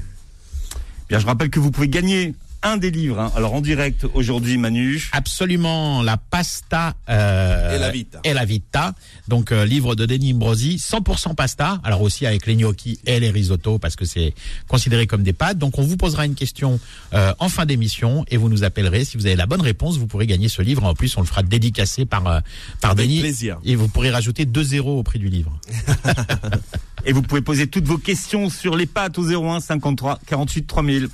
[1.09, 3.21] Bien, je rappelle que vous pouvez gagner un des livres.
[3.21, 3.31] hein.
[3.37, 5.09] Alors en direct aujourd'hui, Manu.
[5.13, 8.21] Absolument, la pasta euh, Et la vita.
[8.25, 8.95] et la vita.
[9.29, 11.81] Donc euh, livre de Denis Imbrosi, 100% pasta.
[11.85, 14.35] Alors aussi avec les gnocchis et les risottos parce que c'est
[14.67, 15.59] considéré comme des pâtes.
[15.59, 16.81] Donc on vous posera une question
[17.13, 19.05] euh, en fin d'émission et vous nous appellerez.
[19.05, 20.85] Si vous avez la bonne réponse, vous pourrez gagner ce livre.
[20.85, 22.41] En plus, on le fera dédicacer par euh,
[22.81, 23.21] par Avec Denis.
[23.21, 23.59] plaisir.
[23.65, 25.53] Et vous pourrez rajouter 2 zéros au prix du livre.
[27.07, 31.09] Et vous pouvez poser toutes vos questions sur les pâtes au 01 53 48 3000.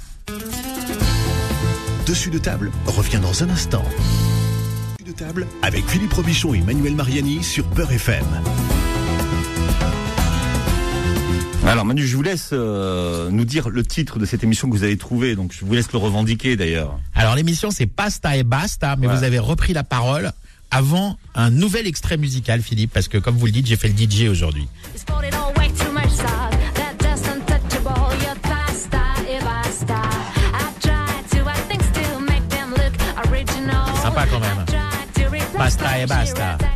[2.10, 3.84] Dessus de table revient dans un instant.
[4.98, 8.24] Dessus de table avec Philippe Robichon et Manuel Mariani sur Peur FM.
[11.68, 14.82] Alors Manu, je vous laisse euh, nous dire le titre de cette émission que vous
[14.82, 15.36] avez trouvé.
[15.36, 16.98] Donc je vous laisse le revendiquer d'ailleurs.
[17.14, 19.14] Alors l'émission c'est Pasta et Basta, mais Ouais.
[19.16, 20.32] vous avez repris la parole
[20.72, 23.94] avant un nouvel extrait musical, Philippe, parce que comme vous le dites, j'ai fait le
[23.96, 24.66] DJ aujourd'hui.
[35.78, 36.58] Et basta.
[36.58, 36.66] to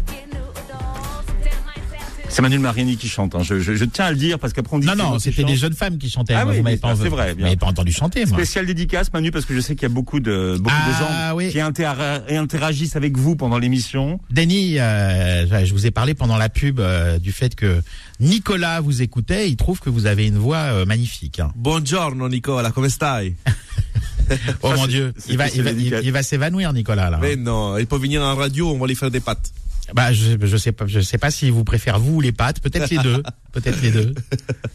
[2.29, 3.35] C'est Manuel Mariani qui chante.
[3.37, 3.43] hein.
[3.43, 5.57] Je, je- je tiens à le dire parce qu'après on dit Non, non, c'était des
[5.57, 6.35] jeunes femmes qui chantaient.
[6.35, 7.55] Ah Moi, oui, vous m'avez pas, c'est vrai, bien.
[7.57, 8.37] pas entendu chanter, moi.
[8.39, 11.29] Spécial dédicace, Manu, parce que je sais qu'il y a beaucoup de beaucoup de Ah,
[11.31, 11.51] gens oui.
[11.51, 14.19] qui intera- interagissent avec vous pendant l'émission.
[14.31, 17.81] Denis, euh, je vous ai parlé pendant la pub euh, du fait que
[18.21, 19.49] Nicolas vous écoutait.
[19.49, 21.39] Il trouve que vous avez une voix euh, magnifique.
[21.41, 21.53] hein.
[21.57, 23.37] Buongiorno Nicola, come stai?
[24.63, 26.01] Oh mon Dieu, il va, il va, il, dédicace.
[26.05, 27.19] il va s'évanouir, Nicolas là.
[27.21, 29.53] Mais non, il peut venir en radio, on va lui faire des pâtes.
[29.93, 32.61] Bah, je, je sais pas, je sais pas si vous préférez vous ou les pâtes.
[32.61, 33.23] Peut-être les deux.
[33.53, 34.15] Peut-être les deux.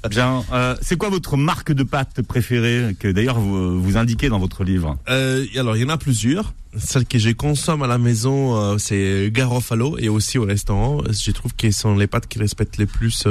[0.10, 4.40] Bien, euh, c'est quoi votre marque de pâtes préférée que d'ailleurs vous, vous indiquez dans
[4.40, 4.98] votre livre?
[5.10, 6.54] Euh, alors, il y en a plusieurs.
[6.78, 11.02] Celle que je consomme à la maison, euh, c'est Garofalo et aussi au restaurant.
[11.10, 13.28] Je trouve que ce sont les pâtes qui respectent les plus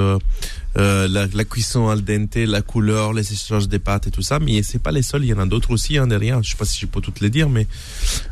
[0.79, 4.23] euh, euh, la, la cuisson al dente, la couleur, les échanges des pâtes et tout
[4.23, 4.39] ça.
[4.39, 6.43] Mais c'est pas les seuls, il y en a d'autres aussi hein, derrière.
[6.43, 7.67] Je sais pas si je peux toutes les dire, mais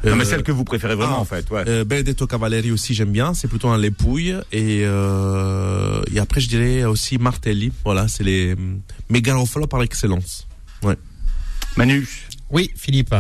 [0.05, 1.51] Non, mais euh, celle que vous préférez vraiment ah, en fait.
[1.51, 1.65] Ouais.
[1.67, 6.49] Euh, Benedetto Cavalieri aussi j'aime bien, c'est plutôt un lépouille et euh, et après je
[6.49, 7.73] dirais aussi Martelli.
[7.85, 8.55] Voilà, c'est les
[9.11, 10.47] mes Garofalo par excellence.
[11.77, 12.09] Manu.
[12.51, 13.15] Oui, Philippe.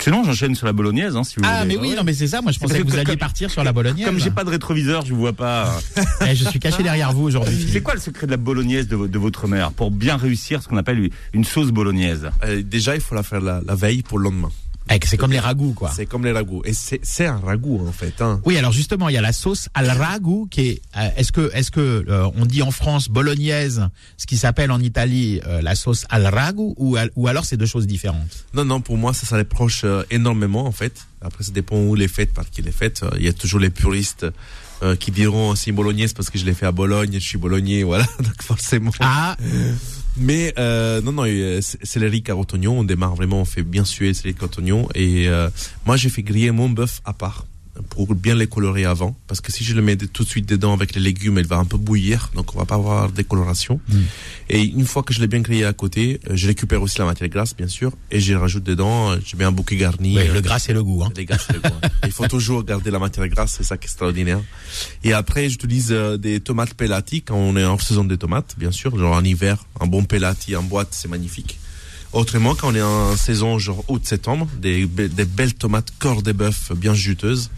[0.00, 1.76] Sinon, j'enchaîne sur la bolognaise, hein, si vous Ah, voulez.
[1.76, 2.40] mais oui, non, mais c'est ça.
[2.40, 4.04] Moi, je pensais que que vous comme- alliez partir sur la bolognaise.
[4.06, 5.78] Comme j'ai pas de rétroviseur, je vous vois pas.
[6.28, 7.54] Eh, je suis caché derrière vous aujourd'hui.
[7.58, 7.82] C'est Philippe.
[7.84, 10.68] quoi le secret de la bolognaise de, vo- de votre mère pour bien réussir ce
[10.68, 12.30] qu'on appelle une sauce bolognaise?
[12.44, 14.50] Euh, déjà il faut la faire la, la veille pour le lendemain.
[14.90, 15.90] Eh, C'est comme les ragoûts, quoi.
[15.94, 18.20] C'est comme les ragoûts et c'est un ragoût en fait.
[18.20, 18.40] Hein.
[18.44, 20.82] Oui, alors justement, il y a la sauce al ragout qui est.
[20.96, 24.80] euh, est-ce que, est-ce que euh, on dit en France bolognaise, ce qui s'appelle en
[24.80, 28.44] Italie euh, la sauce al ragout, ou, al- ou alors c'est deux choses différentes?
[28.54, 31.06] Non non pour moi ça ça rapproche euh, énormément en fait.
[31.20, 33.02] Après ça dépend où les fêtes parce qu'il est fait.
[33.16, 34.26] Il y a toujours les puristes.
[35.00, 37.82] qui diront c'est une bolognaise parce que je l'ai fait à Bologne, je suis bolognais,
[37.90, 38.92] voilà, donc forcément.
[39.00, 39.36] Ah,
[40.20, 44.14] Mais euh, non, non, euh, céleri, carotte, oignon, on démarre vraiment, on fait bien suer
[44.14, 44.88] céleri, carotte, oignon.
[44.94, 45.48] Et euh,
[45.86, 47.46] moi, j'ai fait griller mon bœuf à part
[47.90, 49.16] pour bien les colorer avant.
[49.26, 51.56] Parce que si je le mets tout de suite dedans avec les légumes, elle va
[51.56, 53.80] un peu bouillir, donc on va pas avoir des colorations.
[54.48, 57.04] Et une fois que je l'ai bien grillé à côté, euh, je récupère aussi la
[57.04, 60.14] matière grasse, bien sûr, et je rajoute dedans, euh, je mets un bouquet garni.
[60.18, 61.02] euh, le gras c'est le goût.
[61.04, 61.12] Hein.
[61.16, 61.76] les gars, c'est le goût.
[62.04, 64.40] Il faut toujours garder la matière grasse, c'est ça qui est extraordinaire.
[65.04, 68.96] Et après, j'utilise des tomates pelati quand on est en saison des tomates, bien sûr.
[68.98, 71.58] Genre en hiver, un bon pelati en boîte, c'est magnifique.
[72.12, 76.72] Autrement, quand on est en saison genre août-septembre, des, des belles tomates corps de bœuf
[76.72, 77.50] bien juteuses.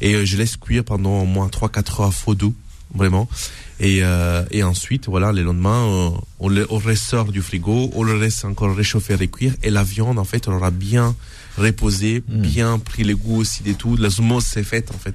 [0.00, 2.54] Et euh, je laisse cuire pendant au moins 3-4 heures faux doux,
[2.94, 3.28] vraiment.
[3.80, 8.02] Et, euh, et ensuite, voilà, le lendemain, euh, on le on ressort du frigo, on
[8.02, 9.54] le laisse encore réchauffer et cuire.
[9.62, 11.16] Et la viande, en fait, elle aura bien
[11.58, 13.96] reposé, bien pris le goût aussi des tout.
[13.96, 15.14] La smose s'est faite, en fait.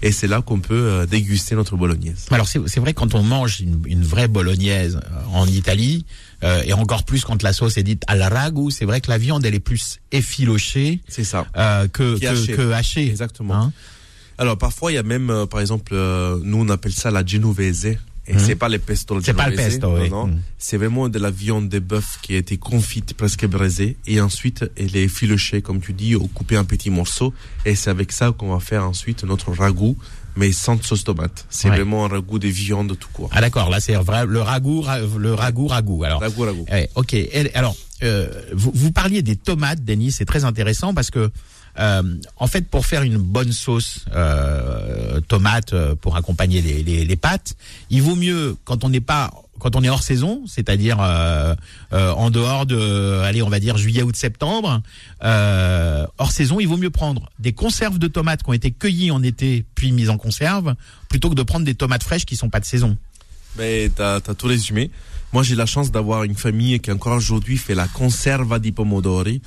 [0.00, 2.26] Et c'est là qu'on peut euh, déguster notre bolognaise.
[2.30, 6.04] Alors c'est vrai quand on mange une, une vraie bolognaise euh, en Italie
[6.42, 9.18] euh, et encore plus quand la sauce est dite al ragout, c'est vrai que la
[9.18, 11.46] viande elle est plus effilochée C'est ça.
[11.56, 12.52] euh, que, hachée.
[12.52, 13.06] que hachée.
[13.06, 13.54] Exactement.
[13.54, 13.72] Hein
[14.38, 18.38] Alors parfois il y a même par exemple nous on appelle ça la genovese et
[18.38, 20.08] c'est pas le pesto C'est pas le pesto, oui.
[20.08, 20.28] non.
[20.28, 20.40] Mhm.
[20.58, 24.64] c'est vraiment de la viande de bœuf qui a été confite presque braisée et ensuite
[24.76, 28.30] elle est filochée comme tu dis ou coupée en petits morceaux et c'est avec ça
[28.30, 29.96] qu'on va faire ensuite notre ragoût
[30.36, 31.76] mais sans sauce tomate c'est Ouais.
[31.76, 35.00] vraiment un ragoût de viande tout court Ah d'accord, là c'est vrai le ragout, ra-
[35.00, 36.04] le ragout, ragout.
[36.04, 37.16] Alors ragoût ragoût Ouais, ok.
[37.54, 41.30] Alors, euh, vous, vous parliez des tomates, Denis, c'est très intéressant parce que,
[41.78, 42.02] euh,
[42.36, 47.54] en fait, pour faire une bonne sauce euh, tomate euh, pour accompagner les, pâtes,
[47.90, 52.66] il vaut mieux quand on n'est pas quand on est hors saison, c'est-à-dire en dehors
[52.66, 54.82] de, allez, on va dire juillet, août, septembre,
[55.20, 59.22] hors saison, il vaut mieux prendre des conserves de tomates qui ont été cueillies en
[59.22, 60.74] été puis mises en conserve,
[61.08, 62.96] plutôt que de prendre des tomates fraîches qui sont pas de saison.
[63.56, 64.90] Mais t'as as tout résumé.
[65.32, 69.40] Moi, j'ai la chance d'avoir une famille qui encore aujourd'hui fait la conserva di pomodori.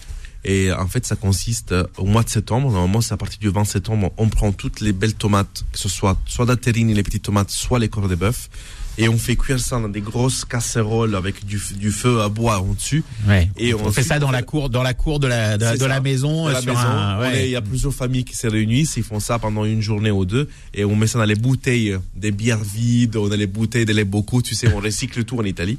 [0.47, 2.71] Et en fait, ça consiste euh, au mois de septembre.
[2.71, 4.13] Normalement, c'est à partir du 20 septembre.
[4.17, 7.49] On prend toutes les belles tomates, que ce soit soit la terrine, les petites tomates,
[7.49, 8.49] soit les corps de bœuf.
[8.97, 12.60] Et on fait cuire ça dans des grosses casseroles avec du, du feu à bois
[12.62, 13.03] en dessus.
[13.27, 13.49] Ouais.
[13.58, 15.86] Et on, on fait ça dans la cour, dans la cour de la de, de
[15.86, 17.45] la maison, euh, ouais.
[17.45, 20.25] Il y a plusieurs familles qui se réunissent, ils font ça pendant une journée ou
[20.25, 23.86] deux, et on met ça dans les bouteilles des bières vides, on a les bouteilles
[23.86, 25.77] de lait beaucoup, tu sais, on recycle tout en Italie.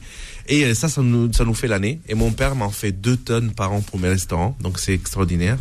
[0.49, 2.01] Et euh, ça, ça nous, ça nous fait l'année.
[2.09, 5.57] Et mon père m'en fait deux tonnes par an pour mes restaurants, donc c'est extraordinaire.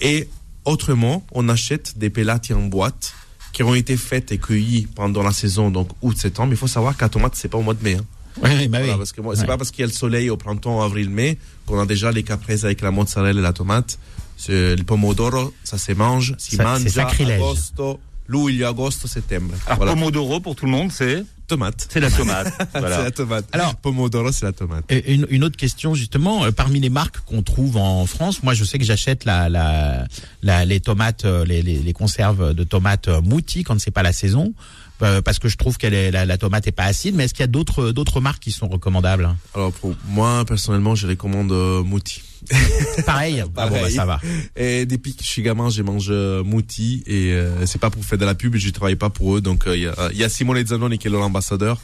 [0.00, 0.28] Et
[0.64, 3.14] autrement, on achète des pelati en boîte
[3.56, 6.52] qui ont été faites et cueillies pendant la saison, donc août-septembre.
[6.52, 7.94] Il faut savoir qu'à tomate, c'est pas au mois de mai.
[7.94, 8.04] Hein.
[8.42, 8.68] Bah oui.
[8.68, 11.08] Voilà, parce que moi, c'est pas parce qu'il y a le soleil au printemps, avril,
[11.08, 13.98] mai, qu'on a déjà les caprese avec la mozzarella et la tomate.
[14.46, 16.34] Le pomodoro, ça se mange.
[16.36, 17.40] Si Ça, mangia c'est sacrilège.
[17.40, 19.54] agosto, luglio, agosto, septembre.
[19.66, 19.92] Alors, voilà.
[19.92, 21.86] Pomodoro, pour tout le monde, c'est Tomate.
[21.88, 22.52] c'est la tomate.
[22.72, 23.04] C'est voilà.
[23.04, 23.44] la tomate.
[23.52, 24.84] Alors- pomodoro, c'est la tomate.
[24.90, 28.52] Et Une, une autre question justement, euh, parmi les marques qu'on trouve en France, moi
[28.52, 30.06] je sais que j'achète la, la,
[30.42, 34.02] la- les tomates, euh, les, les, les conserves de tomates euh, moutis quand c'est pas
[34.02, 34.54] la saison,
[35.02, 37.14] euh, parce que je trouve que la, la tomate est pas acide.
[37.14, 39.28] Mais est-ce qu'il y a d'autres d'autres marques qui sont recommandables?
[39.54, 42.22] Alors, pour moi, personnellement, je recommande euh, Mouti.
[43.06, 43.42] Pareil.
[43.56, 44.20] Ah bon, bah, ça va.
[44.56, 48.04] Et depuis que je suis gamin, je mange euh, Mouti et euh, c'est pas pour
[48.04, 49.40] faire de la pub, je travaille pas pour eux.
[49.40, 51.80] Donc il y, a, y a Simone Zanoni qui est l'ambassadeur.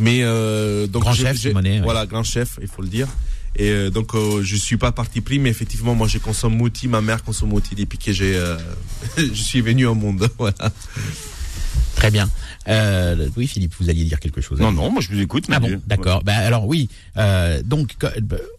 [0.00, 0.22] Mais
[0.88, 1.80] donc Grand j'ai- chef, j'ai- Simone, ouais.
[1.80, 3.06] Voilà, grand chef, il faut le dire.
[3.56, 6.88] Et euh, donc euh, je suis pas parti pris, mais effectivement moi je consomme Mouti,
[6.88, 8.58] ma mère consomme Mouti depuis que j'ai, euh,
[9.16, 10.28] je suis venu au monde.
[10.38, 10.72] Voilà.
[11.94, 12.28] Très bien.
[12.68, 14.58] Euh, oui, Philippe, vous alliez dire quelque chose.
[14.60, 15.44] Non, non, moi je vous écoute.
[15.50, 16.22] Ah bon, d'accord.
[16.24, 16.88] Ben alors oui.
[17.16, 18.06] Euh, donc que-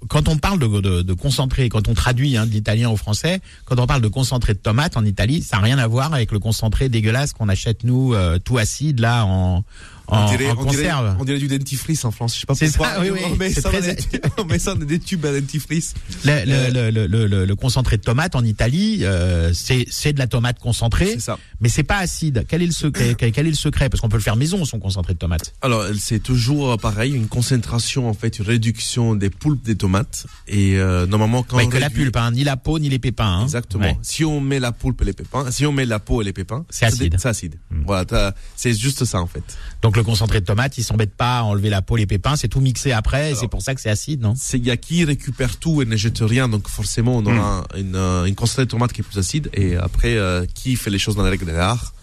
[0.08, 3.40] quand on parle de, de, de concentré, quand on traduit hein, de l'italien au français,
[3.66, 6.32] quand on parle de concentré de tomate en Italie, ça n'a rien à voir avec
[6.32, 8.14] le concentré dégueulasse qu'on achète nous
[8.44, 9.64] tout acide là en
[10.08, 11.16] en, on, dirait, en on, dirait, conserve.
[11.20, 12.36] on dirait du dentifrice en France.
[12.36, 12.88] Je sais pas pourquoi.
[12.96, 13.20] ça, oui, oui.
[13.26, 15.94] On met ça, dans très- des tubes- on met ça dans des tubes à dentifrice.
[16.24, 20.28] Le, le, le, le, le, le concentré de tomate en Italie, euh, c'est de la
[20.28, 21.38] tomate concentrée, ça.
[21.60, 22.46] mais c'est pas acide.
[22.48, 23.90] Quel est le secret Quel quel est le secret?
[23.90, 25.54] Parce qu'on peut le faire maison son concentré de tomate.
[25.62, 30.26] Alors, c'est toujours euh, pareil, une concentration, en fait, une réduction des pulpes des tomates.
[30.48, 32.90] Et euh, normalement, quand Ouais, on que la réduit- pulpe, hein, ni la peau ni
[32.90, 33.26] les pépins.
[33.40, 33.44] Hein.
[33.44, 33.86] Exactement.
[33.86, 33.98] Ouais.
[34.02, 36.34] Si on met la pulpe et les pépins, si on met la peau et les
[36.34, 37.16] pépins, C'est acide.
[37.20, 37.56] C'est acide.
[37.86, 39.44] Voilà, t'as- c'est juste ça en fait.
[39.82, 42.48] Donc le concentré de tomate, il s'embête pas à enlever la peau, les pépins, c'est
[42.48, 44.34] tout mixé après, et c'est pour ça que c'est acide, non?
[44.38, 47.66] C'est il y a qui récupère tout et ne jette rien, donc forcément on aura
[47.78, 49.50] une, euh, une concentrée de tomate qui est plus acide.
[49.54, 51.94] Et après, euh, qui fait les choses dans la règle de l'art,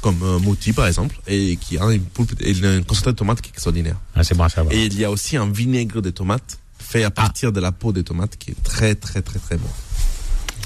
[0.00, 3.96] comme euh, Mouti par exemple, et qui a une concentrée de tomate qui est extraordinaire.
[4.14, 4.74] ah, C'est bon à savoir.
[4.74, 7.92] Et il y a aussi un vinaigre de tomate fait à partir de la peau
[7.92, 9.68] des tomates qui est très très très très bon.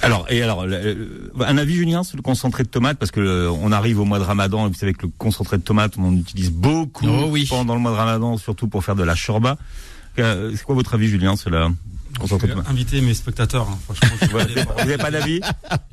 [0.03, 3.73] Alors, et alors, un avis, Julien, sur le concentré de tomate, parce que euh, on
[3.73, 6.13] arrive au mois de Ramadan, et vous savez que le concentré de tomate, on en
[6.15, 7.47] utilise beaucoup Oh oui.
[7.49, 9.57] pendant le mois de Ramadan, surtout pour faire de la shorba.
[10.19, 11.51] Euh, c'est quoi votre avis, Julien, sur
[12.69, 13.69] Inviter mes spectateurs.
[13.71, 13.79] hein.
[13.85, 15.41] Franchement, Ouais, Vous n'avez pas d'avis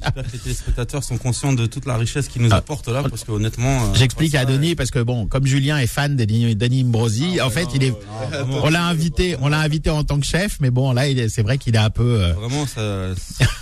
[0.01, 2.57] J'espère que les téléspectateurs sont conscients de toute la richesse qu'ils nous Ah.
[2.57, 3.85] apportent là, parce que honnêtement.
[3.85, 7.45] euh, J'explique à Denis parce que bon, comme Julien est fan de Denis, Imbrosi, Ah
[7.45, 7.97] en ouais, fait, non, il est, non,
[8.29, 8.59] vraiment.
[8.63, 11.57] on l'a invité, on l'a invité en tant que chef, mais bon, là, c'est vrai
[11.57, 12.21] qu'il est un peu.
[12.23, 13.09] euh, Vraiment, ça.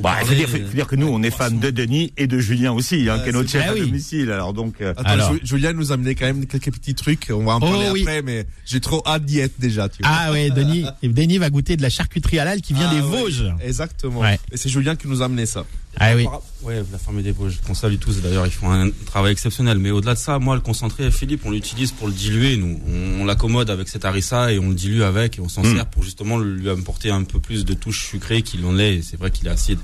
[0.00, 2.38] Bah, il faut dire, faut dire que nous, on est fans de Denis et de
[2.38, 3.80] Julien aussi, hein, Ouais, qui est notre chef à oui.
[3.80, 4.30] domicile.
[4.30, 5.34] Alors donc, euh, Attends, Alors.
[5.34, 7.26] Ju- Julien nous a amené quand même quelques petits trucs.
[7.30, 8.00] On va en Oh, parler oui.
[8.00, 9.90] après, mais j'ai trop hâte d'y être déjà.
[9.90, 10.10] Tu vois.
[10.10, 13.20] Ah ouais, Denis, Denis va goûter de la charcuterie halal qui vient Ah des ouais,
[13.22, 13.52] Vosges.
[13.62, 14.20] Exactement.
[14.20, 14.38] Ouais.
[14.52, 15.64] Et c'est Julien qui nous a amené ça.
[15.98, 16.26] Ah oui.
[16.62, 19.78] Ouais, la ferme des Vosges, qu'on salue tous d'ailleurs, ils font un travail exceptionnel.
[19.78, 22.56] Mais au-delà de ça, moi, le concentré, Philippe, on l'utilise pour le diluer.
[22.56, 25.62] Nous, on, on l'accommode avec cette harissa et on le dilue avec et on s'en
[25.62, 25.74] Mm.
[25.74, 29.02] sert pour justement lui apporter un peu plus de touche sucrée qu'il en est.
[29.02, 29.78] C'est vrai qu'il est acide.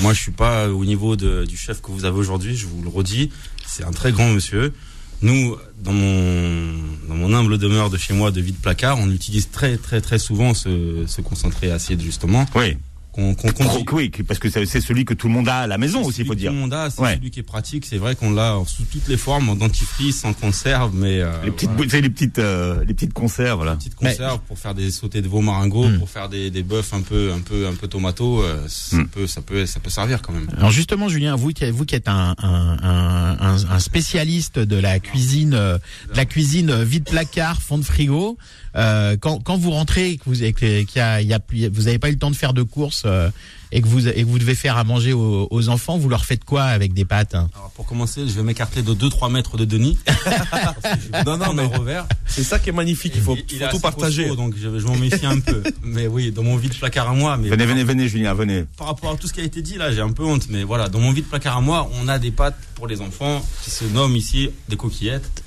[0.00, 2.56] Moi, je suis pas au niveau de, du chef que vous avez aujourd'hui.
[2.56, 3.30] Je vous le redis,
[3.66, 4.72] c'est un très grand monsieur.
[5.22, 6.72] Nous, dans mon,
[7.08, 10.18] dans mon humble demeure de chez moi de vide placard, on utilise très très très
[10.18, 12.76] souvent ce, ce concentré acide justement oui.
[13.12, 15.66] Qu'on qu'on qu'on- Trop- oui, parce que c'est celui que tout le monde a à
[15.66, 16.50] la maison aussi, il faut dire.
[16.50, 17.14] Tout le monde a, c'est Ouais.
[17.16, 17.84] celui qui est pratique.
[17.86, 21.50] C'est vrai qu'on l'a sous toutes les formes, en dentifrice, en conserve, mais euh, Les
[21.50, 22.00] petites, voilà.
[22.00, 23.76] les petites, euh, les petites conserves, là.
[23.76, 25.98] petites conserves pour faire des sautés de veau maringots, Hmm.
[25.98, 29.06] pour faire des, des bœufs un peu un peu un peu tomato, euh, ça Hmm.
[29.08, 30.48] peut ça peut ça peut servir quand même.
[30.56, 34.76] Alors justement, Julien, vous qui, vous qui êtes un, un, un, un- un spécialiste de
[34.76, 35.78] la cuisine, euh,
[36.10, 38.38] de la cuisine vide placard, fond de frigo,
[38.76, 41.34] euh, quand, quand vous rentrez, et que vous, et que- qu'il y a, il y
[41.34, 43.30] a, plus- vous n'avez pas eu le temps de faire de courses euh,
[43.74, 46.24] et que vous et que vous devez faire à manger aux, aux enfants, vous leur
[46.26, 47.48] faites quoi avec des pâtes hein?
[47.54, 49.98] Alors pour commencer, je vais m'écarter de 2-3 mètres de Denis.
[51.26, 52.06] Non, non, mais- revers.
[52.26, 53.12] C'est ça qui est magnifique.
[53.16, 54.22] Il faut, il faut est tout partager.
[54.24, 55.62] costaud, donc je, je m'en méfie un peu.
[55.82, 58.64] Mais oui, dans mon vide placard à moi, mais Venez, venez, venez, Julien, venez.
[58.76, 60.64] par rapport à tout ce qui a été dit là, j'ai un peu honte, mais
[60.64, 63.70] voilà, dans mon vide placard à moi, on a des pâtes pour les enfants qui
[63.70, 65.42] se nomment ici des coquillettes.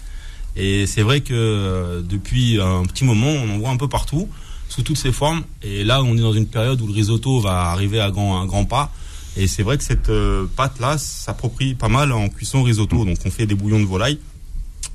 [0.55, 4.29] Et c'est vrai que euh, depuis un petit moment, on en voit un peu partout,
[4.75, 5.43] sous toutes ses formes.
[5.63, 8.45] Et là, on est dans une période où le risotto va arriver à grand, un
[8.45, 8.91] grand pas.
[9.37, 13.05] Et c'est vrai que cette euh, pâte-là s'approprie pas mal en cuisson risotto.
[13.05, 14.19] Donc on fait des bouillons de volaille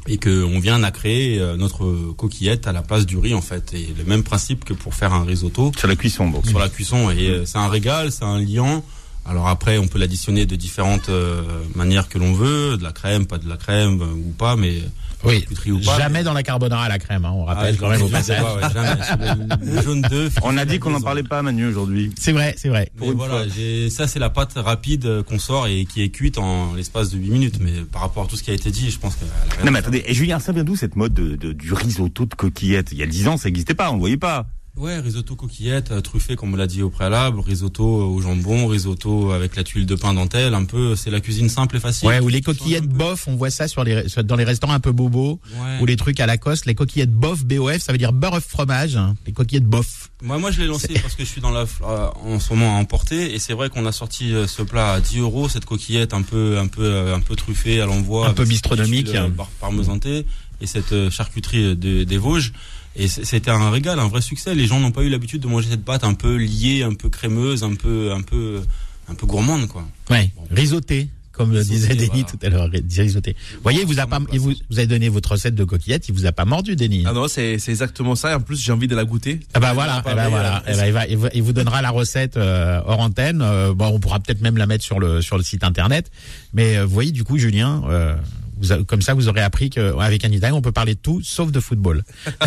[0.06, 3.72] et qu'on vient à créer euh, notre coquillette à la place du riz en fait.
[3.74, 6.46] Et le même principe que pour faire un risotto Sur la cuisson, donc.
[6.46, 7.10] sur la cuisson.
[7.10, 8.84] Et euh, c'est un régal, c'est un liant.
[9.26, 11.42] Alors après, on peut l'additionner de différentes euh,
[11.74, 14.82] manières que l'on veut, de la crème, pas de la crème ou pas, mais
[15.24, 15.40] Oui.
[15.40, 15.98] charcuterie ou pas.
[15.98, 18.42] Jamais dans la carbonara à la crème, hein, on rappelle Ah, quand même au passage.
[20.42, 22.12] On a dit qu'on n'en parlait pas, Manu, aujourd'hui.
[22.18, 22.90] C'est vrai, c'est vrai.
[23.00, 26.38] Mais voilà, j'ai- ça c'est la pâte rapide euh, qu'on sort et qui est cuite
[26.38, 27.58] en l'espace de 8 minutes.
[27.60, 29.24] Mais par rapport à tout ce qui a été dit, je pense que.
[29.64, 32.34] Non, mais attendez, et Julien, ça vient d'où cette mode de, de- du risotto de
[32.34, 34.46] coquillettes Il y a 10 ans, ça n'existait pas, on le voyait pas.
[34.76, 39.32] Ouais, risotto coquillette, euh, truffé comme on l'a dit au préalable, risotto au jambon, risotto
[39.32, 42.08] avec la tuile de pain dentelle, un peu, c'est la cuisine simple et facile.
[42.08, 44.92] Ouais, ou les coquillettes bof, on voit ça sur les, dans les restaurants un peu
[44.92, 45.78] bobos, Ouais.
[45.82, 48.96] ou les trucs à la coste, les coquillettes bof, BOF, ça veut dire beurre fromage,
[48.96, 50.10] hein, les coquillettes bof.
[50.22, 52.76] Moi, moi, je l'ai lancé parce que je suis dans la, euh, en ce moment
[52.76, 55.64] à emporter et c'est vrai qu'on a sorti euh, ce plat à 10 euros, cette
[55.66, 59.08] coquillette un peu, un peu, un peu truffée à l'envoi, Un peu bistronomique.
[59.08, 60.24] tuile, euh, par- parmesantée
[60.62, 62.52] et cette charcuterie de- des Vosges.
[62.96, 64.54] Et c'était un régal, un vrai succès.
[64.54, 67.08] Les gens n'ont pas eu l'habitude de manger cette pâte un peu liée, un peu
[67.08, 68.60] crémeuse, un peu, un peu,
[69.08, 69.86] un peu gourmande, quoi.
[70.10, 72.24] Ouais, risotté, comme le disait Denis voilà.
[72.24, 73.36] tout à l'heure, ri- risotté.
[73.54, 76.08] Vous voyez, il vous a pas, il vous, vous avez donné votre recette de coquillettes,
[76.08, 77.04] il vous a pas mordu, Denis.
[77.06, 78.32] Ah non, c'est c'est exactement ça.
[78.32, 79.38] Et en plus, j'ai envie de la goûter.
[79.54, 80.62] Ah bah voilà, bah voilà.
[80.66, 83.40] bah, il, va, il, va- il vous donnera la recette euh, hors antenne.
[83.40, 86.10] Euh, bon, on pourra peut-être même la mettre sur le sur le site internet.
[86.54, 88.16] Mais euh, vous voyez, du coup, Julien, euh,
[88.60, 91.20] vous a- comme ça, vous aurez appris qu'avec un Italien, on peut parler de tout,
[91.22, 92.04] sauf de football.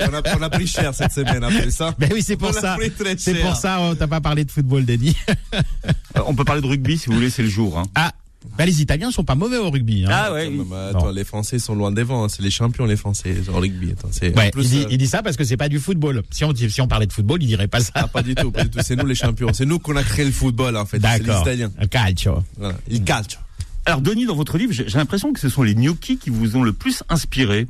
[0.00, 1.94] on, a, on a pris cher cette semaine après ça?
[1.98, 2.76] Ben oui, c'est pour ça.
[3.18, 5.16] C'est pour ça, on t'a pas parlé de football, Denis.
[5.54, 7.78] Euh, On peut parler de rugby, si vous voulez, c'est le jour.
[7.78, 7.84] Hein.
[7.94, 8.12] Ah,
[8.56, 10.04] bah les Italiens sont pas mauvais au rugby.
[10.06, 10.10] Hein.
[10.12, 10.66] Ah ouais, Attends, oui.
[10.70, 12.24] mais attends, les Français sont loin devant.
[12.24, 12.28] hein.
[12.28, 13.92] C'est les champions, les Français, en rugby.
[13.92, 16.22] Attends, Ouais, plus, il, dit, euh, il dit ça parce que c'est pas du football.
[16.30, 17.90] Si on, si on parlait de football, il dirait pas ça.
[17.94, 18.52] ah, pas du tout.
[18.82, 19.52] C'est nous les champions.
[19.52, 21.00] C'est nous qu'on a créé le football en fait.
[21.00, 21.42] C'est les D'accord.
[21.42, 21.72] Italiens.
[21.80, 22.42] Le calcio.
[22.56, 22.76] Voilà.
[22.88, 23.38] Il calcio.
[23.88, 26.62] Alors, Denis, dans votre livre, j'ai l'impression que ce sont les gnocchis qui vous ont
[26.62, 27.66] le plus inspiré.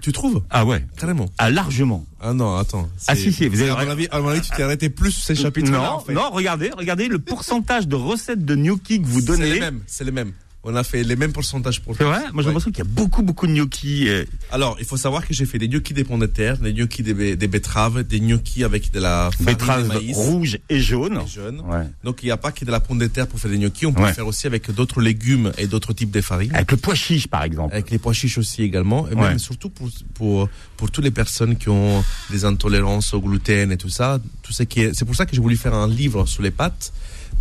[0.00, 0.42] Tu trouves?
[0.50, 1.30] Ah ouais, Carrément.
[1.38, 2.04] ah largement.
[2.20, 2.88] Ah non, attends.
[3.06, 5.12] Ah, si, si, vous avez- À mon avis, à mon avis, tu t'es arrêté plus
[5.12, 5.78] sur ces chapitres-là.
[5.78, 6.12] non, en fait.
[6.12, 9.60] non, regardez, regardez le pourcentage de recettes de gnocchis que vous C'est les donnez.
[9.60, 9.80] mêmes.
[9.86, 10.32] C'est les mêmes.
[10.66, 12.44] On a fait les mêmes pourcentages pour C'est vrai Moi, j'ai Ouais.
[12.46, 14.08] l'impression qu'il y a beaucoup, beaucoup de gnocchis.
[14.08, 16.72] euh, Alors, il faut savoir que j'ai fait des gnocchis des pommes de terre, des
[16.72, 21.18] gnocchis des, betteraves, des gnocchis avec de la farine betteraves maïs rouges et et jaune.
[21.18, 21.86] Ouais.
[22.02, 23.84] Donc, il n'y a pas que de la pomme de terre pour faire des gnocchis.
[23.84, 24.08] On peut Ouais.
[24.08, 26.54] le faire aussi avec d'autres légumes et d'autres types de farines.
[26.54, 27.74] Avec le pois chiche, par exemple.
[27.74, 29.06] Avec les pois chiches aussi également.
[29.10, 30.48] Et même surtout pour, pour,
[30.78, 34.18] pour toutes les personnes qui ont des intolérances au gluten et tout ça.
[34.42, 36.50] Tout ce qui est, c'est pour ça que j'ai voulu faire un livre sur les
[36.50, 36.92] pâtes.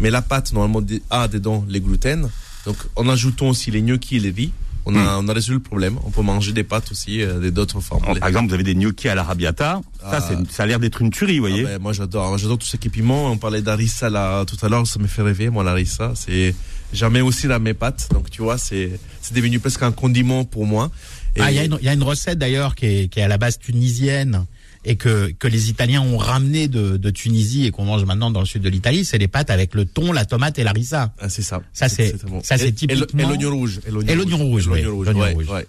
[0.01, 2.29] Mais la pâte, normalement, a dedans les gluten.
[2.65, 4.51] Donc, en ajoutant aussi les gnocchis et les riz,
[4.85, 5.97] on a, on a résolu le problème.
[6.05, 8.03] On peut manger des pâtes aussi, euh, des- d'autres formes.
[8.19, 9.81] Par exemple, vous avez des gnocchis à l'arrabbiata.
[10.01, 10.21] Ça, Ah.
[10.21, 11.63] c'est- ça a l'air d'être une tuerie, vous Ah voyez.
[11.63, 13.31] ben, moi j'adore, Moi, j'adore tout ce qui est piment.
[13.31, 15.49] On parlait d'harissa là tout à l'heure, ça me fait rêver.
[15.49, 16.53] Moi l'harissa, c'est
[16.91, 18.09] jamais aussi dans mes pâtes.
[18.11, 20.91] Donc tu vois, c'est c'est devenu presque un condiment pour moi.
[21.39, 23.23] Ah, il y, a une- il y a une recette d'ailleurs qui est, qui est
[23.23, 24.45] à la base tunisienne
[24.85, 28.39] et que, que les Italiens ont ramené de, de Tunisie et qu'on mange maintenant dans
[28.41, 31.13] le sud de l'Italie, c'est les pâtes avec le thon, la tomate et l'arissa.
[31.19, 31.61] Ah, c'est ça.
[31.73, 32.41] Ça, c'est- bon.
[32.43, 33.79] ça, c'est typiquement- Et l'oignon rouge.
[33.87, 35.05] Et l'oignon rouge, l'oignon rouge.
[35.07, 35.49] l'oignon ouais, rouge.
[35.49, 35.67] ouais.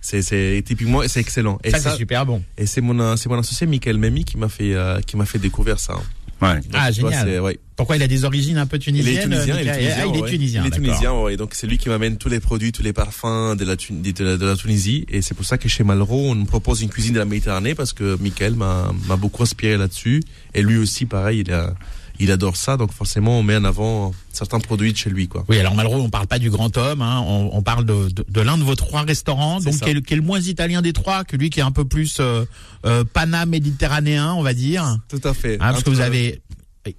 [0.00, 1.58] C'est c'est typiquement et c'est excellent.
[1.64, 2.40] Et Ça, ça, c'est super bon.
[2.56, 5.38] et c'est mon c'est mon associé Michael Memi qui m'a fait euh, qui m'a fait
[5.40, 5.94] découvrir ça.
[6.42, 6.60] Ouais.
[6.74, 7.40] Ah, vois, génial.
[7.40, 7.58] ouais.
[7.76, 9.96] Pourquoi il a des origines un peu Il tunisiennes est tunisien, euh, il est tunisien.
[9.98, 10.30] Ah, il est ouais.
[10.30, 10.62] tunisien.
[10.62, 11.36] Il est tunisien, ouais.
[11.36, 14.36] Donc c'est lui qui m'amène tous les produits, tous les parfums de la, de la,
[14.36, 15.06] de la Tunisie.
[15.08, 17.74] Et c'est pour ça que chez Malraux, on nous propose une cuisine de la Méditerranée
[17.74, 20.22] parce que Michael m'a beaucoup inspiré là-dessus.
[20.54, 21.74] Et lui aussi, pareil, il a,
[22.18, 22.76] il adore ça.
[22.76, 25.44] Donc forcément, on met en avant certains produits de chez lui, quoi.
[25.48, 28.24] Oui, alors Malraux, on parle pas du grand homme, hein, on, on parle de, de,
[28.28, 30.82] de l'un de vos trois restaurants, donc qui est, le- qui est le moins italien
[30.82, 32.44] des trois, que lui qui est un peu plus euh,
[32.84, 33.04] euh,
[33.50, 34.98] pana-méditerranéen, on va dire.
[35.08, 35.54] Tout à fait.
[35.54, 36.42] Hein, parce que vous avez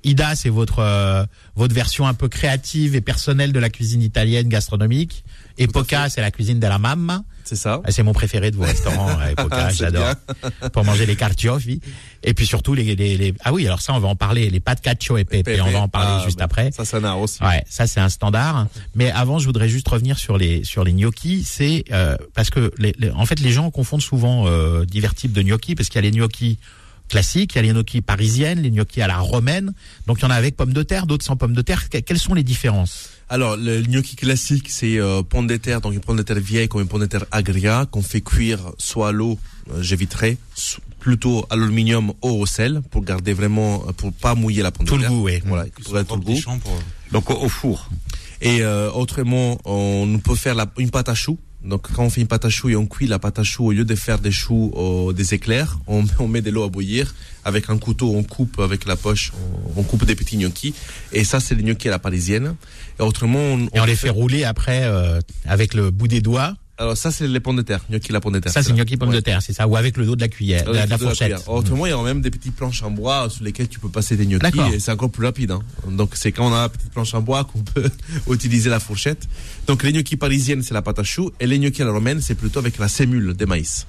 [0.03, 1.23] Ida, c'est votre euh,
[1.55, 5.23] votre version un peu créative et personnelle de la cuisine italienne gastronomique.
[5.57, 7.23] Epoca, c'est la cuisine de la mamma.
[7.43, 7.81] C'est ça.
[7.85, 10.13] Ah, C'est mon préféré de vos restaurants, euh, Epoca, j'adore.
[10.73, 11.79] Pour manger les carciofi.
[12.23, 14.59] Et puis surtout les, les, les- ah oui, alors ça on va en parler, les
[14.59, 16.71] pâtes cacio et pepe, on va en parler Ah, juste après.
[16.71, 17.41] Ça, ça n'a aussi.
[17.41, 18.67] Ouais, ça c'est un standard.
[18.95, 21.43] Mais avant, je voudrais juste revenir sur les sur les gnocchis.
[21.45, 25.31] C'est euh, parce que les, les- en fait les gens confondent souvent euh, divers types
[25.33, 26.59] de gnocchis parce qu'il y a les gnocchis
[27.07, 29.73] classiques, il y a les gnocchis parisiennes, les gnocchis à la romaine.
[30.05, 31.89] Donc il y en a avec pommes de terre, d'autres sans pommes de terre.
[31.89, 33.09] Que- Quelles sont les différences?
[33.29, 36.69] Alors, le gnocchi classique, c'est euh, pomme de terre, donc une pomme de terre vieille
[36.69, 39.37] comme une pomme de terre agria, qu'on fait cuire soit à l'eau,
[39.73, 40.37] euh, j'éviterai,
[40.99, 44.87] plutôt à l'aluminium ou au sel, pour garder vraiment, euh, pour pas mouiller la pomme
[44.87, 45.11] Tout de le terre.
[45.11, 45.41] goût, oui.
[45.45, 46.39] Voilà, pour être tout le goût.
[46.63, 46.79] pour-
[47.11, 47.89] Donc au, au four.
[48.39, 52.21] Et euh, autrement, on peut faire la, une pâte à choux, Donc quand on fait
[52.21, 54.19] une pâte à choux et on cuit la pâte à choux, au lieu de faire
[54.19, 57.13] des choux euh, des éclairs, on, on met de l'eau à bouillir.
[57.43, 59.31] Avec un couteau, on coupe avec la poche,
[59.75, 60.73] on, on coupe des petits gnocchis.
[61.13, 62.55] Et ça, c'est les gnocchis à la parisienne.
[62.99, 66.55] Et autrement, on, Et on les fait rouler après euh, avec le bout des doigts.
[66.79, 68.51] Alors ça, c'est les pommes de terre, gnocchi la pomme de terre.
[68.51, 69.15] Ça, c'est gnocchi pommes Ouais.
[69.15, 70.81] de terre, c'est ça, ou avec le dos de la cuillère, de la, de la
[70.83, 71.33] Avec de fourchette.
[71.33, 71.49] cuillère.
[71.49, 74.15] Autrement, il y a même des petites planches en bois sur lesquelles tu peux passer
[74.15, 74.71] des gnocchis D'accord.
[74.71, 75.51] et c'est encore plus rapide.
[75.51, 75.61] hein.
[75.89, 77.89] Donc c'est quand on a la petite planche en bois qu'on peut
[78.29, 79.27] utiliser la fourchette.
[79.65, 82.21] Donc les gnocchis parisiennes, c'est la pâte à choux et les gnocchis à la romaine,
[82.21, 83.87] c'est plutôt avec la sémule des maïs.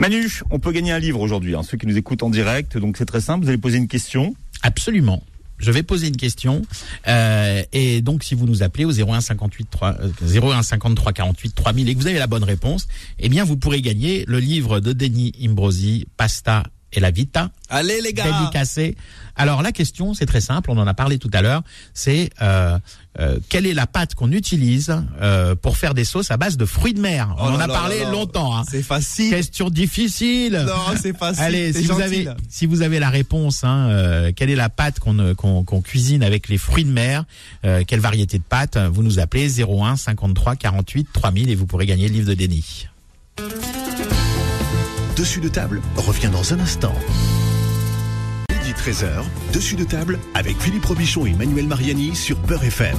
[0.00, 1.54] Manu, on peut gagner un livre aujourd'hui.
[1.54, 3.44] hein, ceux qui nous écoutent en direct, donc c'est très simple.
[3.44, 4.34] Vous allez poser une question.
[4.62, 5.22] Absolument.
[5.60, 6.62] Je vais poser une question
[7.06, 11.54] euh, et donc si vous nous appelez au 01 58 3 euh, 01 53 48
[11.54, 14.80] 3000 et que vous avez la bonne réponse, eh bien vous pourrez gagner le livre
[14.80, 18.96] de Denis Imbrosi, Pasta et la Vita, Allez les gars dédicacé.
[19.36, 21.62] Alors la question, c'est très simple, on en a parlé tout à l'heure,
[21.94, 22.78] c'est euh,
[23.18, 26.64] euh, quelle est la pâte qu'on utilise euh, pour faire des sauces à base de
[26.64, 27.34] fruits de mer?
[27.38, 28.56] On Oh en là a là parlé là longtemps.
[28.56, 28.64] Hein.
[28.68, 29.30] C'est facile.
[29.30, 30.64] Question difficile.
[30.66, 31.42] Non, c'est facile.
[31.42, 35.00] Allez, si vous avez si vous avez la réponse, hein, euh, quelle est la pâte
[35.00, 37.24] qu'on euh, qu'on qu'on cuisine avec les fruits de mer?
[37.64, 41.86] Euh, Quelle variété de pâte Vous nous appelez 01 53 48 3000 et vous pourrez
[41.86, 42.86] gagner le livre de Denis.
[45.20, 46.94] Dessus de table revient dans un instant.
[48.50, 52.96] Midi 13h, dessus de table avec Philippe Robichon et Emmanuel Mariani sur Peur FM.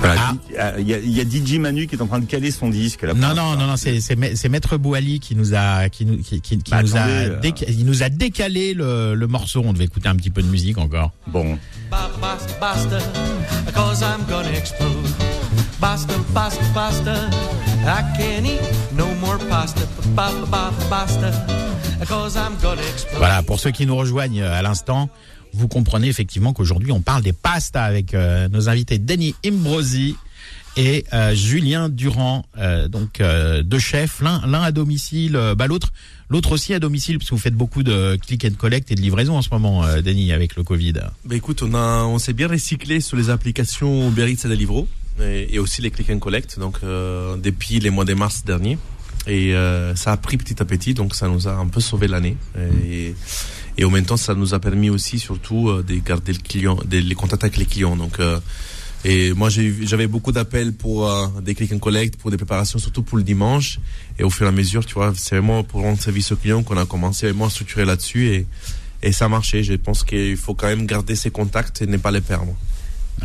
[0.00, 0.34] Voilà.
[0.78, 2.68] Il y, a- il y a DJ Manu qui est en train de caler son
[2.68, 3.02] disque.
[3.02, 6.04] Là, Non, non, non, non, c'est c'est Ma- c'est Maître Bouali qui nous a qui
[6.04, 7.40] nous qui, qui- qui Bah, nous a attendez, euh.
[7.40, 9.62] déca- il nous a décalé le, le morceau.
[9.64, 11.12] On devait écouter un petit peu de musique encore.
[11.26, 11.58] Bon.
[11.90, 12.98] Basta, basta,
[15.80, 17.30] basta, basta, basta,
[17.84, 18.60] I can't eat
[18.96, 19.80] no more pasta.
[20.14, 21.30] Basta, basta, basta,
[22.06, 23.18] cause I'm gonna explode.
[23.18, 25.08] Voilà, pour ceux qui nous rejoignent euh, à l'instant,
[25.52, 30.16] vous comprenez effectivement qu'aujourd'hui on parle des pastas avec euh, nos invités Denis Imbrosi
[30.78, 35.66] et euh, Julien Durand, euh, donc euh, deux chefs, l'un l'un à domicile, euh, bah
[35.66, 35.90] l'autre
[36.28, 39.00] l'autre aussi à domicile parce que vous faites beaucoup de click and collect et de
[39.00, 40.94] livraison en ce moment, euh, Denis, avec le Covid.
[41.24, 44.86] Bah écoute, on a, on s'est bien recyclé sur les applications Uber Eats et Deliveroo
[45.20, 46.58] et, et aussi les click and collect.
[46.58, 48.78] Donc euh, depuis les mois de mars dernier
[49.26, 52.06] et euh, ça a pris petit à petit, donc ça nous a un peu sauvé
[52.06, 52.36] l'année
[52.84, 53.14] et,
[53.76, 56.78] et en même temps ça nous a permis aussi surtout euh, de garder le client,
[56.84, 57.96] de les contacts avec les clients.
[57.96, 58.38] Donc euh,
[59.04, 63.02] et moi j'avais beaucoup d'appels pour euh, des click and collect, pour des préparations surtout
[63.02, 63.78] pour le dimanche
[64.18, 66.62] et au fur et à mesure, tu vois, c'est vraiment pour rendre service aux clients
[66.62, 68.46] qu'on a commencé vraiment à structurer là-dessus et
[69.02, 69.62] et ça a marché.
[69.62, 72.54] Je pense qu'il faut quand même garder ses contacts et ne pas les perdre.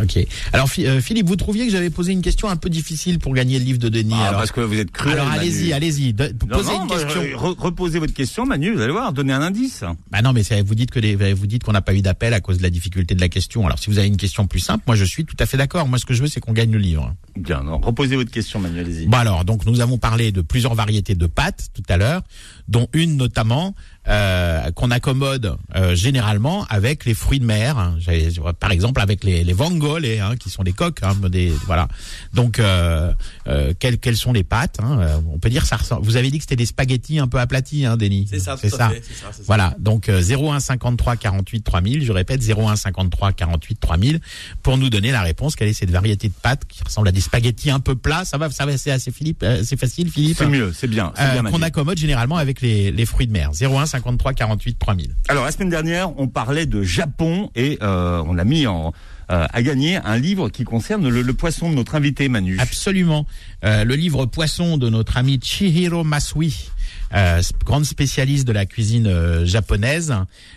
[0.01, 0.19] Ok.
[0.54, 3.60] Alors euh, Philippe, vous trouviez que j'avais posé une question un peu difficile pour gagner
[3.60, 4.13] le livre de Denis.
[4.15, 5.19] Ah, alors parce que vous êtes cruel.
[5.19, 7.21] alors allez-y, allez-y, de- posez non, une question.
[7.21, 8.73] re- reposez votre question, Manu.
[8.73, 9.84] Vous allez voir, donnez un indice.
[10.12, 12.39] Bah non, mais vous dites que les- vous dites qu'on n'a pas eu d'appel à
[12.39, 13.65] cause de la difficulté de la question.
[13.65, 15.88] Alors si vous avez une question plus simple, moi je suis tout à fait d'accord.
[15.88, 17.13] Moi ce que je veux c'est qu'on gagne le livre.
[17.38, 18.80] Bien, non, reposez votre question, Manu.
[18.80, 19.08] Allez-y.
[19.08, 22.21] Bon alors donc nous avons parlé de plusieurs variétés de pâtes tout à l'heure,
[22.67, 23.75] dont une notamment
[24.08, 27.78] euh, qu'on accommode euh, généralement avec les fruits de mer.
[27.78, 27.96] hein.
[28.00, 31.00] J'avais- Par exemple avec les, les vangoles, hein, qui sont des coques.
[31.04, 31.88] Hein, des, voilà.
[32.34, 33.12] Donc euh,
[33.48, 35.78] euh, quelles, quelles sont les pâtes hein, euh, On peut dire ça.
[35.78, 38.28] Ressemble, vous avez dit que c'était des spaghettis un peu aplatis, hein, Denis.
[38.30, 38.90] C'est ça, C'est ça.
[38.90, 39.30] fait, ça.
[39.46, 44.20] Voilà, donc euh, 01 53 48 3000, je répète 01 53 48 3000
[44.64, 47.22] pour nous donner la réponse quelle est cette variété de pâtes qui ressemble à des
[47.22, 50.38] spaghettis un peu plats, ça va ça va c'est assez Philippe, euh, c'est facile Philippe.
[50.38, 51.12] C'est mieux, c'est bien.
[51.16, 53.52] c'est Euh, bien, qu'on accommode généralement avec les, les fruits de mer.
[53.54, 55.16] 01 53 48 3000.
[55.30, 58.94] Alors la semaine dernière, on parlait de Japon et euh, on a mis en
[59.32, 62.58] euh, à gagner un livre qui concerne le, le poisson de notre invité Manu.
[62.60, 63.26] Absolument.
[63.64, 66.70] Euh, le livre Poisson de notre ami Chihiro Masui,
[67.13, 70.13] euh, grande spécialiste de la cuisine euh, japonaise.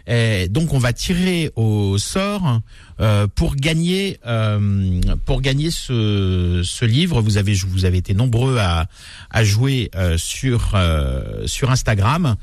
[0.07, 2.61] Et donc on va tirer au sort
[3.01, 7.21] euh, pour gagner euh, pour gagner ce, ce livre.
[7.21, 8.87] Vous avez vous avez été nombreux à
[9.31, 12.37] à jouer euh, sur euh, sur Instagram.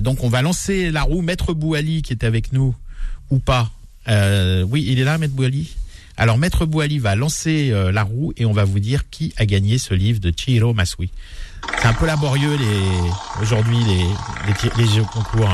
[0.00, 1.22] Donc on va lancer la roue.
[1.22, 2.74] Maître Bouali qui est avec nous
[3.30, 3.70] ou pas.
[4.08, 5.74] Oui, il est là, Maître Bouali?
[6.16, 9.78] Alors, Maître Bouali va lancer la roue et on va vous dire qui a gagné
[9.78, 11.10] ce livre de Chihiro Masui.
[11.78, 14.04] C'est un peu laborieux les aujourd'hui les
[14.78, 15.48] les, les concours.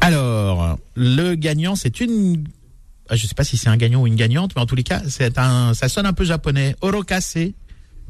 [0.00, 2.44] Alors, le gagnant, c'est une
[3.08, 4.82] ah, je sais pas si c'est un gagnant ou une gagnante, mais en tous les
[4.82, 6.74] cas, c'est un ça sonne un peu japonais.
[6.80, 7.36] Orokase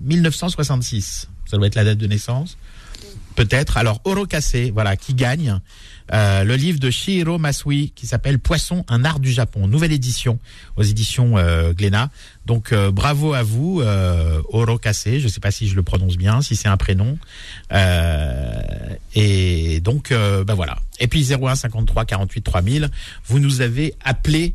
[0.00, 1.28] 1966.
[1.46, 2.58] Ça doit être la date de naissance.
[3.34, 3.76] Peut-être.
[3.76, 5.60] Alors, Oro Cassé, voilà, qui gagne
[6.12, 10.38] euh, le livre de Shihiro Masui qui s'appelle Poisson, un art du Japon, nouvelle édition
[10.76, 12.10] aux éditions euh, Glénat.
[12.46, 15.18] Donc, euh, bravo à vous, euh, Oro Cassé.
[15.18, 17.18] Je ne sais pas si je le prononce bien, si c'est un prénom.
[17.72, 18.62] Euh,
[19.14, 20.78] et donc, ben voilà.
[21.00, 22.90] Et puis 01 53 48 3000,
[23.26, 24.54] vous nous avez appelé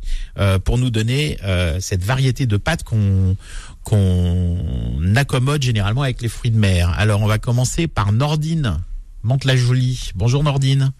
[0.64, 1.38] pour nous donner
[1.80, 3.36] cette variété de pâtes qu'on
[3.82, 4.56] qu'on
[5.16, 6.90] accommode généralement avec les fruits de mer.
[6.96, 8.78] Alors on va commencer par Nordine,
[9.24, 10.10] Mantes-la-Jolie.
[10.14, 10.92] Bonjour Nordine.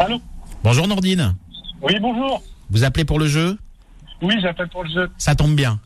[0.00, 0.20] Allô
[0.62, 1.34] Bonjour Nordine.
[1.82, 2.42] Oui, bonjour.
[2.70, 3.58] Vous appelez pour le jeu
[4.22, 5.10] Oui, j'appelle pour le jeu.
[5.18, 5.78] Ça tombe bien.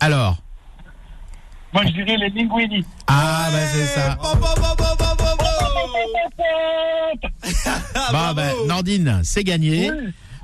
[0.00, 0.38] Alors
[1.72, 2.84] Moi, je dirais les linguini.
[3.06, 4.18] Ah bah c'est ça.
[8.12, 9.90] Bah, bah, Nordine, c'est gagné.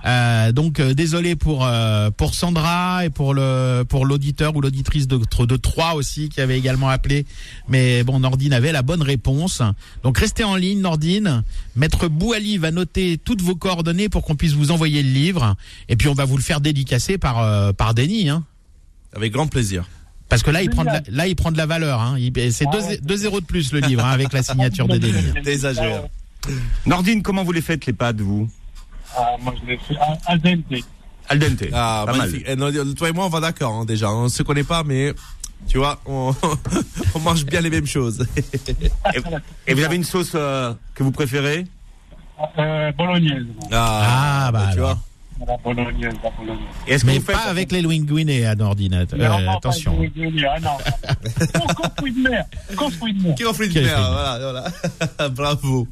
[0.06, 5.06] Euh, donc euh, désolé pour euh, pour Sandra et pour le pour l'auditeur ou l'auditrice
[5.06, 7.26] de de Troyes aussi qui avait également appelé.
[7.68, 9.62] Mais bon Nordine avait la bonne réponse.
[10.02, 11.42] Donc restez en ligne Nordine.
[11.76, 15.56] Maître Bouali va noter toutes vos coordonnées pour qu'on puisse vous envoyer le livre.
[15.88, 18.44] Et puis on va vous le faire dédicacer par euh, par Denis hein.
[19.14, 19.84] Avec grand plaisir.
[20.28, 22.16] parce que là il prend de la, là il prend de la valeur hein.
[22.50, 25.42] C'est deux, deux zéros de plus le livre hein, avec la signature de Denis.
[25.44, 26.04] T'exagères.
[26.86, 28.48] Nordine, comment vous les faites les pâtes, vous?
[29.16, 29.96] Ah, moi, je l'ai fait
[30.26, 30.84] al dente.
[31.28, 31.64] Al dente.
[31.72, 32.20] Ah, Pas mal.
[32.22, 32.44] magnifique.
[32.48, 34.10] Eh, non, toi et moi, on va d'accord, hein, déjà.
[34.10, 35.12] On se connaît pas, mais
[35.68, 36.34] tu vois, on,
[37.14, 38.26] on mange bien les mêmes choses.
[39.66, 41.66] Et vous avez une sauce euh, que vous préférez?
[42.58, 43.44] Euh, bolognaise.
[43.70, 44.94] Ah, bah tu alors.
[44.94, 45.46] vois.
[45.46, 46.66] La bolognaise, la bolognaise.
[46.86, 50.02] Et mais vous faites pas avec les linguinés à Nordine euh, Non, non, attention pas
[50.14, 50.70] les Ah, non.
[52.10, 52.44] De mer.
[52.98, 53.34] Fruits de mer.
[53.36, 53.84] Quel mer, film.
[54.12, 55.28] voilà, voilà.
[55.28, 55.86] Bravo.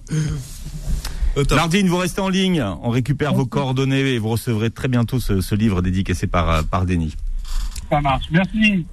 [1.51, 2.63] Nordine, vous restez en ligne.
[2.83, 6.63] On récupère vos coordonnées et vous recevrez très bientôt ce, ce livre dédicacé par, euh,
[6.63, 7.15] par Denis.
[7.91, 8.25] Ça marche.
[8.31, 8.87] Merci.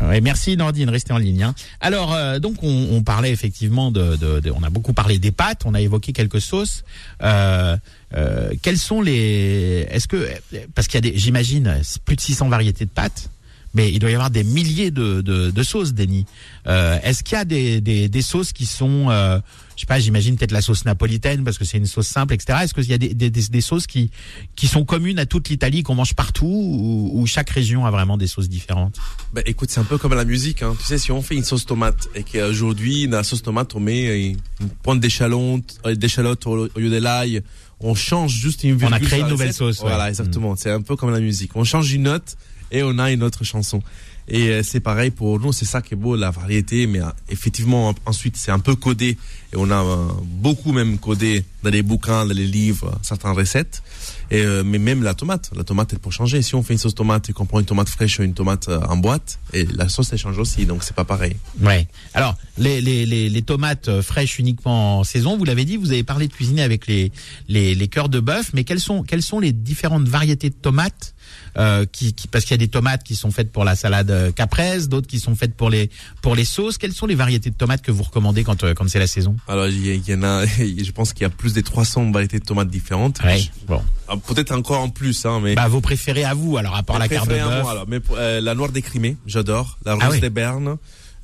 [0.00, 1.42] Ouais, merci Nordine, restez en ligne.
[1.42, 1.54] hein.
[1.80, 5.32] Alors euh, donc on, on parlait effectivement de, de, de- on a beaucoup parlé des
[5.32, 6.84] pâtes, on a évoqué quelques sauces.
[7.20, 7.76] Euh,
[8.14, 10.28] euh, quelles sont les Est-ce que
[10.76, 13.28] parce qu'il y a des, j'imagine, plus de 600 variétés de pâtes,
[13.74, 16.26] mais il doit y avoir des milliers de, de, de sauces, Denis.
[16.66, 19.38] Euh, Est-ce qu'il y a des, des, des sauces qui sont, euh,
[19.76, 22.60] je sais pas, j'imagine peut-être la sauce napolitaine parce que c'est une sauce simple, etc.
[22.62, 24.10] Est-ce qu'il y a des, des, sauces qui
[24.56, 28.16] qui sont communes à toute l'Italie qu'on mange partout ou, ou chaque région a vraiment
[28.16, 28.96] des sauces différentes?
[29.32, 30.62] Ben, écoute, c'est un peu comme la musique.
[30.62, 30.74] Hein.
[30.78, 33.80] Tu sais, si on fait une sauce tomate et qu'aujourd'hui, dans la sauce tomate, on
[33.80, 34.28] met
[34.60, 37.42] une pointe d'échalote, euh, d'échalote au, au lieu de l'ail,
[37.80, 38.88] on change juste une virgule.
[38.88, 39.58] On a créé une nouvelle recette.
[39.58, 39.88] sauce, ouais.
[39.88, 40.56] Voilà, exactement.
[40.56, 41.54] C'est un peu comme la musique.
[41.54, 42.36] On change une note
[42.70, 43.82] et on a une autre chanson.
[44.30, 46.86] Et euh, c'est pareil pour nous, c'est ça qui est beau, la variété.
[46.86, 49.16] Mais euh, effectivement, en- ensuite, c'est un peu codé.
[49.54, 53.82] Et on a euh, beaucoup même codé dans les bouquins, dans les livres, certaines recettes.
[54.30, 56.42] Et, mais même la tomate, la tomate, elle peut changer.
[56.42, 58.68] Si on fait une sauce tomate et qu'on prend une tomate fraîche ou une tomate
[58.68, 60.66] en boîte, et la sauce, elle change aussi.
[60.66, 61.34] Donc, c'est pas pareil.
[61.62, 61.88] Ouais.
[62.12, 66.04] Alors, les, les, les, les tomates fraîches uniquement en saison, vous l'avez dit, vous avez
[66.04, 67.10] parlé de cuisiner avec les,
[67.48, 71.14] les, les cœurs de bœuf, mais quelles sont, quelles sont les différentes variétés de tomates
[71.58, 74.10] euh, qui, qui, parce qu'il y a des tomates qui sont faites pour la salade
[74.10, 75.90] euh, caprese, d'autres qui sont faites pour les,
[76.22, 76.78] pour les sauces.
[76.78, 79.36] Quelles sont les variétés de tomates que vous recommandez quand, euh, quand c'est la saison?
[79.48, 82.44] Alors, il y, en a, je pense qu'il y a plus de 300 variétés de
[82.44, 83.20] tomates différentes.
[83.24, 83.42] Ouais.
[83.66, 83.82] Bon.
[84.08, 85.54] Ah, Peut-être encore en plus, hein, mais.
[85.54, 88.16] Bah, vos préférés à vous, alors à part la carte de moi, alors, mais pour-
[88.18, 89.78] euh, la noire décrimée, j'adore.
[89.84, 90.20] La rose Ah oui.
[90.20, 90.76] des Bernes,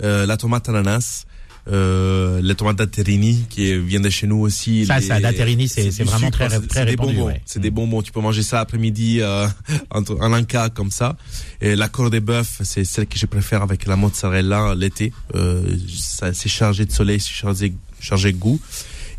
[0.03, 1.25] euh, la tomate ananas,
[1.71, 4.85] euh, la tomate d'Aterini qui vient de chez nous aussi.
[4.87, 7.27] Ça, les- ça, d'Aterini, c'est- vraiment sucre, très- très c'est des répandu, bonbons.
[7.29, 7.43] ouais.
[7.47, 8.03] C'est des bonbons.
[8.03, 9.47] Tu peux manger ça après-midi euh,
[9.91, 11.17] en un cas comme ça.
[11.61, 15.13] Et la corde des bœuf, c'est celle que je préfère avec la mozzarella l'été.
[15.35, 15.63] Euh,
[15.99, 18.61] ça- c'est chargé de soleil, c'est chargé, chargé de goût.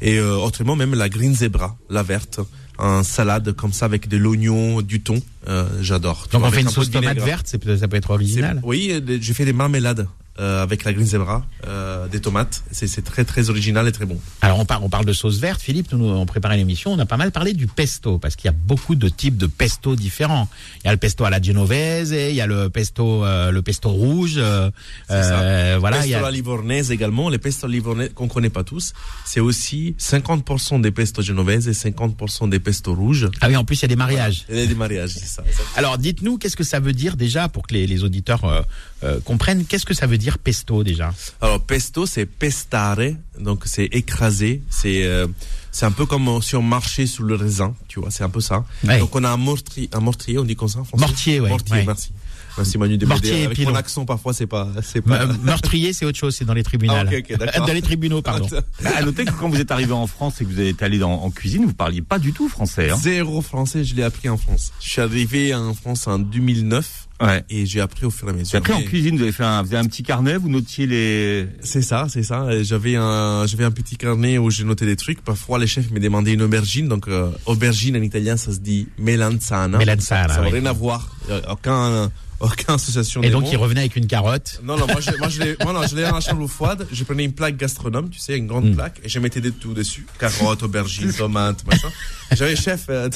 [0.02, 2.40] Et euh, autrement, même la green zebra, la verte,
[2.78, 6.28] en salade comme ça avec de l'oignon, du thon, euh, j'adore.
[6.28, 8.60] Tu Donc on fait une un sauce de tomate verte, ça peut être original.
[8.64, 10.08] Oui, euh, j'ai fait des marmelades
[10.40, 12.64] euh, avec la green zebra, euh, des tomates.
[12.72, 14.20] C'est c'est très très original et très bon.
[14.42, 17.06] Alors on parle, on parle de sauce verte, Philippe, nous, on préparait l'émission, on a
[17.06, 20.48] pas mal parlé du pesto, parce qu'il y a beaucoup de types de pesto différents.
[20.84, 23.52] Il y a le pesto à la genovese, et il y a le pesto, euh,
[23.52, 24.70] le pesto rouge, euh,
[25.08, 25.40] ça.
[25.42, 25.98] euh, voilà.
[26.06, 27.30] il y pesto a- à la livornaise également.
[27.30, 28.94] Les pesto livornaises qu'on connaît pas tous,
[29.26, 33.30] c'est aussi 50% des pesto genovese et 50% des pesto rouges.
[33.42, 34.46] Ah oui, en plus il y a des mariages.
[34.50, 35.44] Et des mariages, c'est ça.
[35.44, 35.70] exactement.
[35.78, 38.66] Alors dites-nous, qu'est-ce que ça veut dire déjà, pour que les, les auditeurs
[39.04, 41.14] euh, comprennent, qu'est-ce que ça veut dire pesto déjà?
[41.42, 42.98] Alors pesto, c'est pestare,
[43.40, 44.62] donc c'est écrasé.
[44.70, 45.28] C'est euh,
[45.72, 48.10] c'est un peu comme si on marchait sous le raisin, tu vois.
[48.10, 48.64] C'est un peu ça.
[48.86, 49.00] Ouais.
[49.00, 51.06] Donc on a un mortier, un mortier, on dit comme ça en français.
[51.06, 51.86] Mortier, ouais, Mortier, ouais.
[51.86, 52.12] merci.
[52.58, 53.42] Merci Manu de Mortier m'aider.
[53.42, 53.72] et Avec pilon.
[53.72, 55.26] mon accent, parfois, c'est pas, c'est pas.
[55.26, 56.94] Me- Meurtrier, c'est autre chose, c'est dans les tribunaux.
[56.96, 58.48] Ah, dans les tribunaux, pardon.
[58.84, 60.98] Bah, à noter que quand vous êtes arrivé en France et que vous êtes allé
[61.00, 62.90] dans, en cuisine, vous parliez pas du tout français.
[62.90, 62.98] Hein.
[63.02, 64.72] Zéro français, je l'ai appris en France.
[64.82, 67.46] Je suis arrivé en France en 2009 Ouais.
[67.50, 68.58] et j'ai appris au fur et à mesure.
[68.62, 71.48] avez en cuisine, vous avez fait un, vous avez un petit carnet, vous notiez les.
[71.62, 72.62] C'est ça, c'est ça.
[72.62, 75.22] J'avais un, j'avais un petit carnet où j'ai noté des trucs.
[75.24, 76.90] Parfois, les chefs me demandaient une aubergine.
[76.90, 79.78] Donc, euh, aubergine en italien, ça se dit melanzana.
[79.78, 80.54] Melanzana, Ça n'a oui.
[80.60, 81.16] rien à voir.
[81.30, 83.22] Euh, Aucun, aucun association.
[83.24, 84.60] Et donc, il revenait avec une carotte.
[84.64, 86.88] Non, non, moi, je, moi, je l'ai, moi, non, je l'ai dans la chambre froide.
[86.92, 88.76] Je prenais une plaque gastronome, tu sais, une grande Mm.
[88.76, 90.06] plaque, et je mettais des tout dessus.
[90.20, 91.90] Carottes, aubergines, tomates, machin.
[92.36, 93.08] J'avais chef, euh,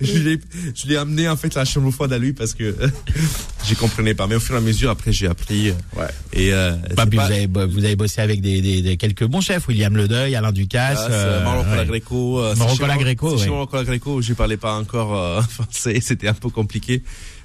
[0.00, 0.40] je l'ai,
[0.74, 2.74] je l'ai amené, en fait, la chambre froide à lui parce que
[3.66, 4.26] j'y comprenais pas.
[4.26, 5.70] Mais au fur et à mesure, après, j'ai appris.
[5.70, 6.06] euh, Ouais.
[6.32, 9.40] Et, euh, Bah, pas- vous, avez, vous avez bossé avec des, des, des quelques bons
[9.40, 10.98] chefs, William Ledeuil, Alain Ducasse.
[11.02, 11.76] Ah, euh, Marocco ouais.
[11.76, 12.40] la Greco.
[12.40, 13.36] euh, Marocco chez la Greco.
[13.36, 17.02] Marocco la Greco, je parlais pas encore euh, français, c'était un peu compliqué.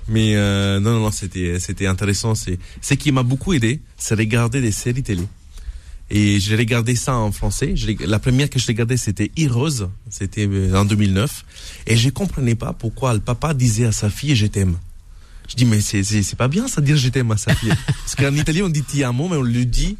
[0.07, 2.35] Mais euh, non, non, non, c'était, c'était intéressant.
[2.35, 5.23] C'est, ce qui m'a beaucoup aidé, c'est regarder des séries télé.
[6.09, 7.73] Et j'ai regardé ça en français.
[8.05, 9.89] La première que je regardais, c'était Heroes.
[10.09, 11.45] C'était euh, en 2009.
[11.87, 14.77] Et je comprenais pas pourquoi le papa disait à sa fille, je t'aime.
[15.49, 17.69] Je dis, mais c'est, pas bien ça de dire je t'aime à sa fille.
[17.87, 19.97] Parce qu'en italien, on dit ti amo, mais on le dit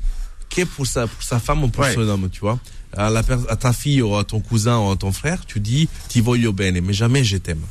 [0.49, 1.93] que pour sa, pour sa femme ou pour Ouais.
[1.93, 2.59] son homme, tu vois.
[2.95, 5.89] À, la, à ta fille ou à ton cousin ou à ton frère, tu dis
[6.09, 7.61] ti voglio bene, mais jamais je t'aime.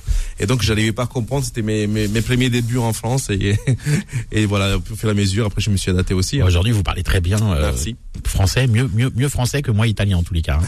[0.43, 1.45] Et donc, j'arrivais pas à comprendre.
[1.45, 3.31] C'était mes, mes, mes premiers débuts en France.
[3.31, 3.57] Et,
[4.33, 6.41] et voilà, au fur et à mesure, après, je me suis adapté aussi.
[6.41, 6.47] hein.
[6.47, 7.97] Aujourd'hui, vous parlez très bien euh, Merci.
[8.27, 10.59] français, mieux, mieux, mieux français que moi italien en tous les cas.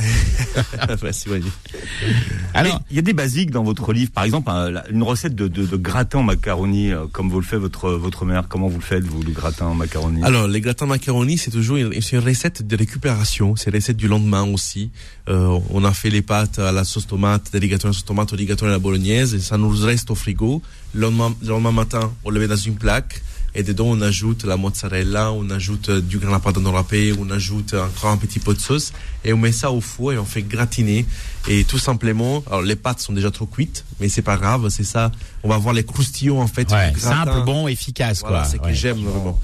[0.57, 0.63] hein.
[1.03, 1.45] Merci, Manu.
[2.55, 4.51] Alors, il y a des basiques dans votre livre, par exemple
[4.91, 8.25] une recette de, de, de gratin en macaroni, euh, comme vous le fait votre votre
[8.25, 8.45] mère.
[8.49, 10.23] Comment vous le faites vous le gratin en macaroni?
[10.23, 13.57] Alors, les gratins macaroni, c'est toujours une, recette de récupération.
[13.57, 14.91] C'est une recette du lendemain aussi.
[15.29, 18.31] Euh, on a fait les pâtes à la sauce tomate, rigatoni à la sauce tomate,
[18.31, 20.63] rigatoni à la bolognaise, et ça nous reste au frigo.
[20.93, 23.23] Le lendemain, le lendemain matin, on le met dans une plaque.
[23.57, 27.75] Et dedans, on ajoute la mozzarella, on ajoute euh, du grana padano râpé, on ajoute
[27.75, 28.93] encore un petit pot de sauce,
[29.25, 31.07] et on met ça au four et on fait gratiner.
[31.47, 34.83] Et tout simplement, alors les pâtes sont déjà trop cuites, mais c'est pas grave, c'est
[34.83, 35.13] ça.
[35.45, 36.69] On va avoir les croustillons en fait.
[36.73, 38.49] ouais, simple, bon, efficace, Voilà, quoi.
[38.49, 38.75] c'est que Ouais.
[38.75, 39.39] j'aime vraiment.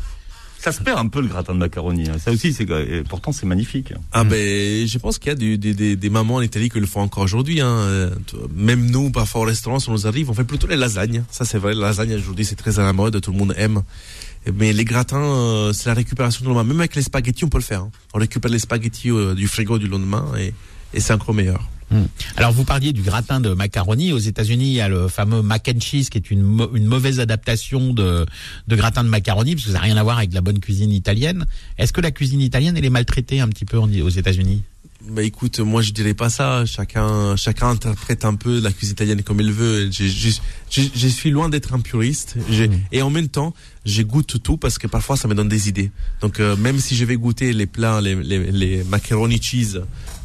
[0.63, 2.09] Ça se perd un peu le gratin de macaroni.
[2.11, 2.19] hein.
[2.23, 2.67] Ça aussi, c'est
[3.09, 3.95] pourtant c'est magnifique.
[4.13, 6.87] Ah ben, je pense qu'il y a des, des, des mamans en Italie qui le
[6.87, 7.63] font encore aujourd'hui.
[7.63, 7.67] Hein.
[7.69, 8.11] Euh,
[8.55, 11.25] Même nous, parfois au restaurant, si on nous arrive, on fait plutôt les lasagnes.
[11.31, 13.83] Ça c'est vrai, la lasagne aujourd'hui c'est très à la mode, tout le monde aime.
[14.55, 16.65] Mais les gratins, euh, c'est la récupération du lendemain.
[16.65, 17.81] Même avec les spaghettis, on peut le faire.
[17.83, 17.91] hein.
[18.15, 20.53] On récupère les spaghettis euh, du frigo du lendemain et,
[20.93, 21.67] et c'est encore meilleur.
[21.91, 22.05] Hmm.
[22.37, 24.13] Alors vous parliez du gratin de macaroni.
[24.13, 27.21] Aux États-Unis, il y a le fameux mac and cheese qui est une, une mauvaise
[27.21, 28.27] adaptation de,
[28.69, 30.93] de gratin de macaroni parce que ça n'a rien à voir avec la bonne cuisine
[30.93, 31.47] italienne.
[31.79, 34.63] Est-ce que la cuisine italienne elle est maltraitée un petit peu aux États-Unis?
[35.09, 36.67] Bah écoute, moi je dirais pas ça.
[36.67, 39.91] Chacun, chacun interprète un peu la cuisine italienne comme il veut.
[39.91, 40.31] Je, je,
[40.71, 42.37] je, je suis loin d'être un puriste.
[42.51, 42.81] J'ai- Mm.
[42.93, 43.55] Et en même temps,
[43.87, 45.91] je goûte tout parce que parfois ça me donne des idées.
[46.21, 49.77] Donc euh, même si je vais goûter les plats, les, les, les macaroni cheese,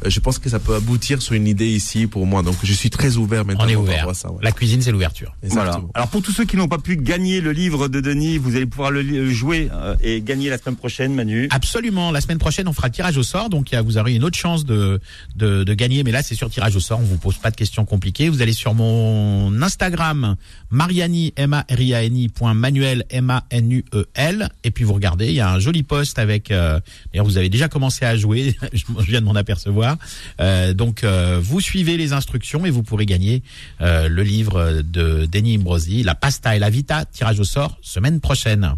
[0.04, 2.42] euh, je pense que ça peut aboutir sur une idée ici pour moi.
[2.42, 3.64] Donc je suis très ouvert maintenant.
[3.64, 4.14] On est ouvert.
[4.14, 4.38] ça, ouais.
[4.42, 5.34] La cuisine, c'est l'ouverture.
[5.42, 5.80] Voilà.
[5.94, 8.66] Alors pour tous ceux qui n'ont pas pu gagner le livre de Denis, vous allez
[8.66, 11.48] pouvoir le jouer euh, et gagner la semaine prochaine, Manu.
[11.50, 12.10] Absolument.
[12.10, 13.48] La semaine prochaine, on fera le tirage au sort.
[13.48, 15.00] Donc, vous aurez une autre chance de,
[15.36, 16.02] de, de gagner.
[16.04, 17.00] Mais là, c'est sur tirage au sort.
[17.00, 18.28] On vous pose pas de questions compliquées.
[18.28, 20.36] Vous allez sur mon Instagram,
[20.70, 24.50] Mariani, M-A-R-I-A-N-I, point Manuel, M-A-N-U-E-L.
[24.64, 26.80] Et puis, vous regardez, il y a un joli post avec, euh,
[27.12, 28.56] d'ailleurs, vous avez déjà commencé à jouer.
[28.72, 29.96] je viens de m'en apercevoir.
[30.40, 33.42] Euh, donc, euh, vous suivez les instructions et vous pourrez gagner,
[33.80, 38.20] euh, le livre de Denis Imbrosi, La Pasta et la Vita, tirage au sort, semaine
[38.20, 38.76] prochaine.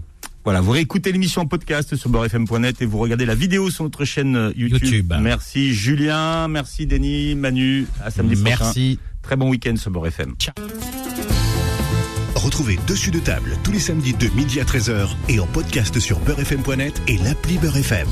[0.48, 4.06] Voilà, vous réécoutez l'émission en podcast sur beurrefm.net et vous regardez la vidéo sur notre
[4.06, 4.82] chaîne euh, YouTube.
[4.82, 5.12] YouTube.
[5.20, 8.56] Merci Julien, merci Denis, Manu, à samedi prochain.
[8.64, 8.98] Merci.
[9.20, 10.36] Très bon week-end sur Beurre FM.
[12.34, 16.18] Retrouvez Dessus de table tous les samedis de midi à 13h et en podcast sur
[16.20, 18.08] beurrefm.net et l'appli Beurre FM.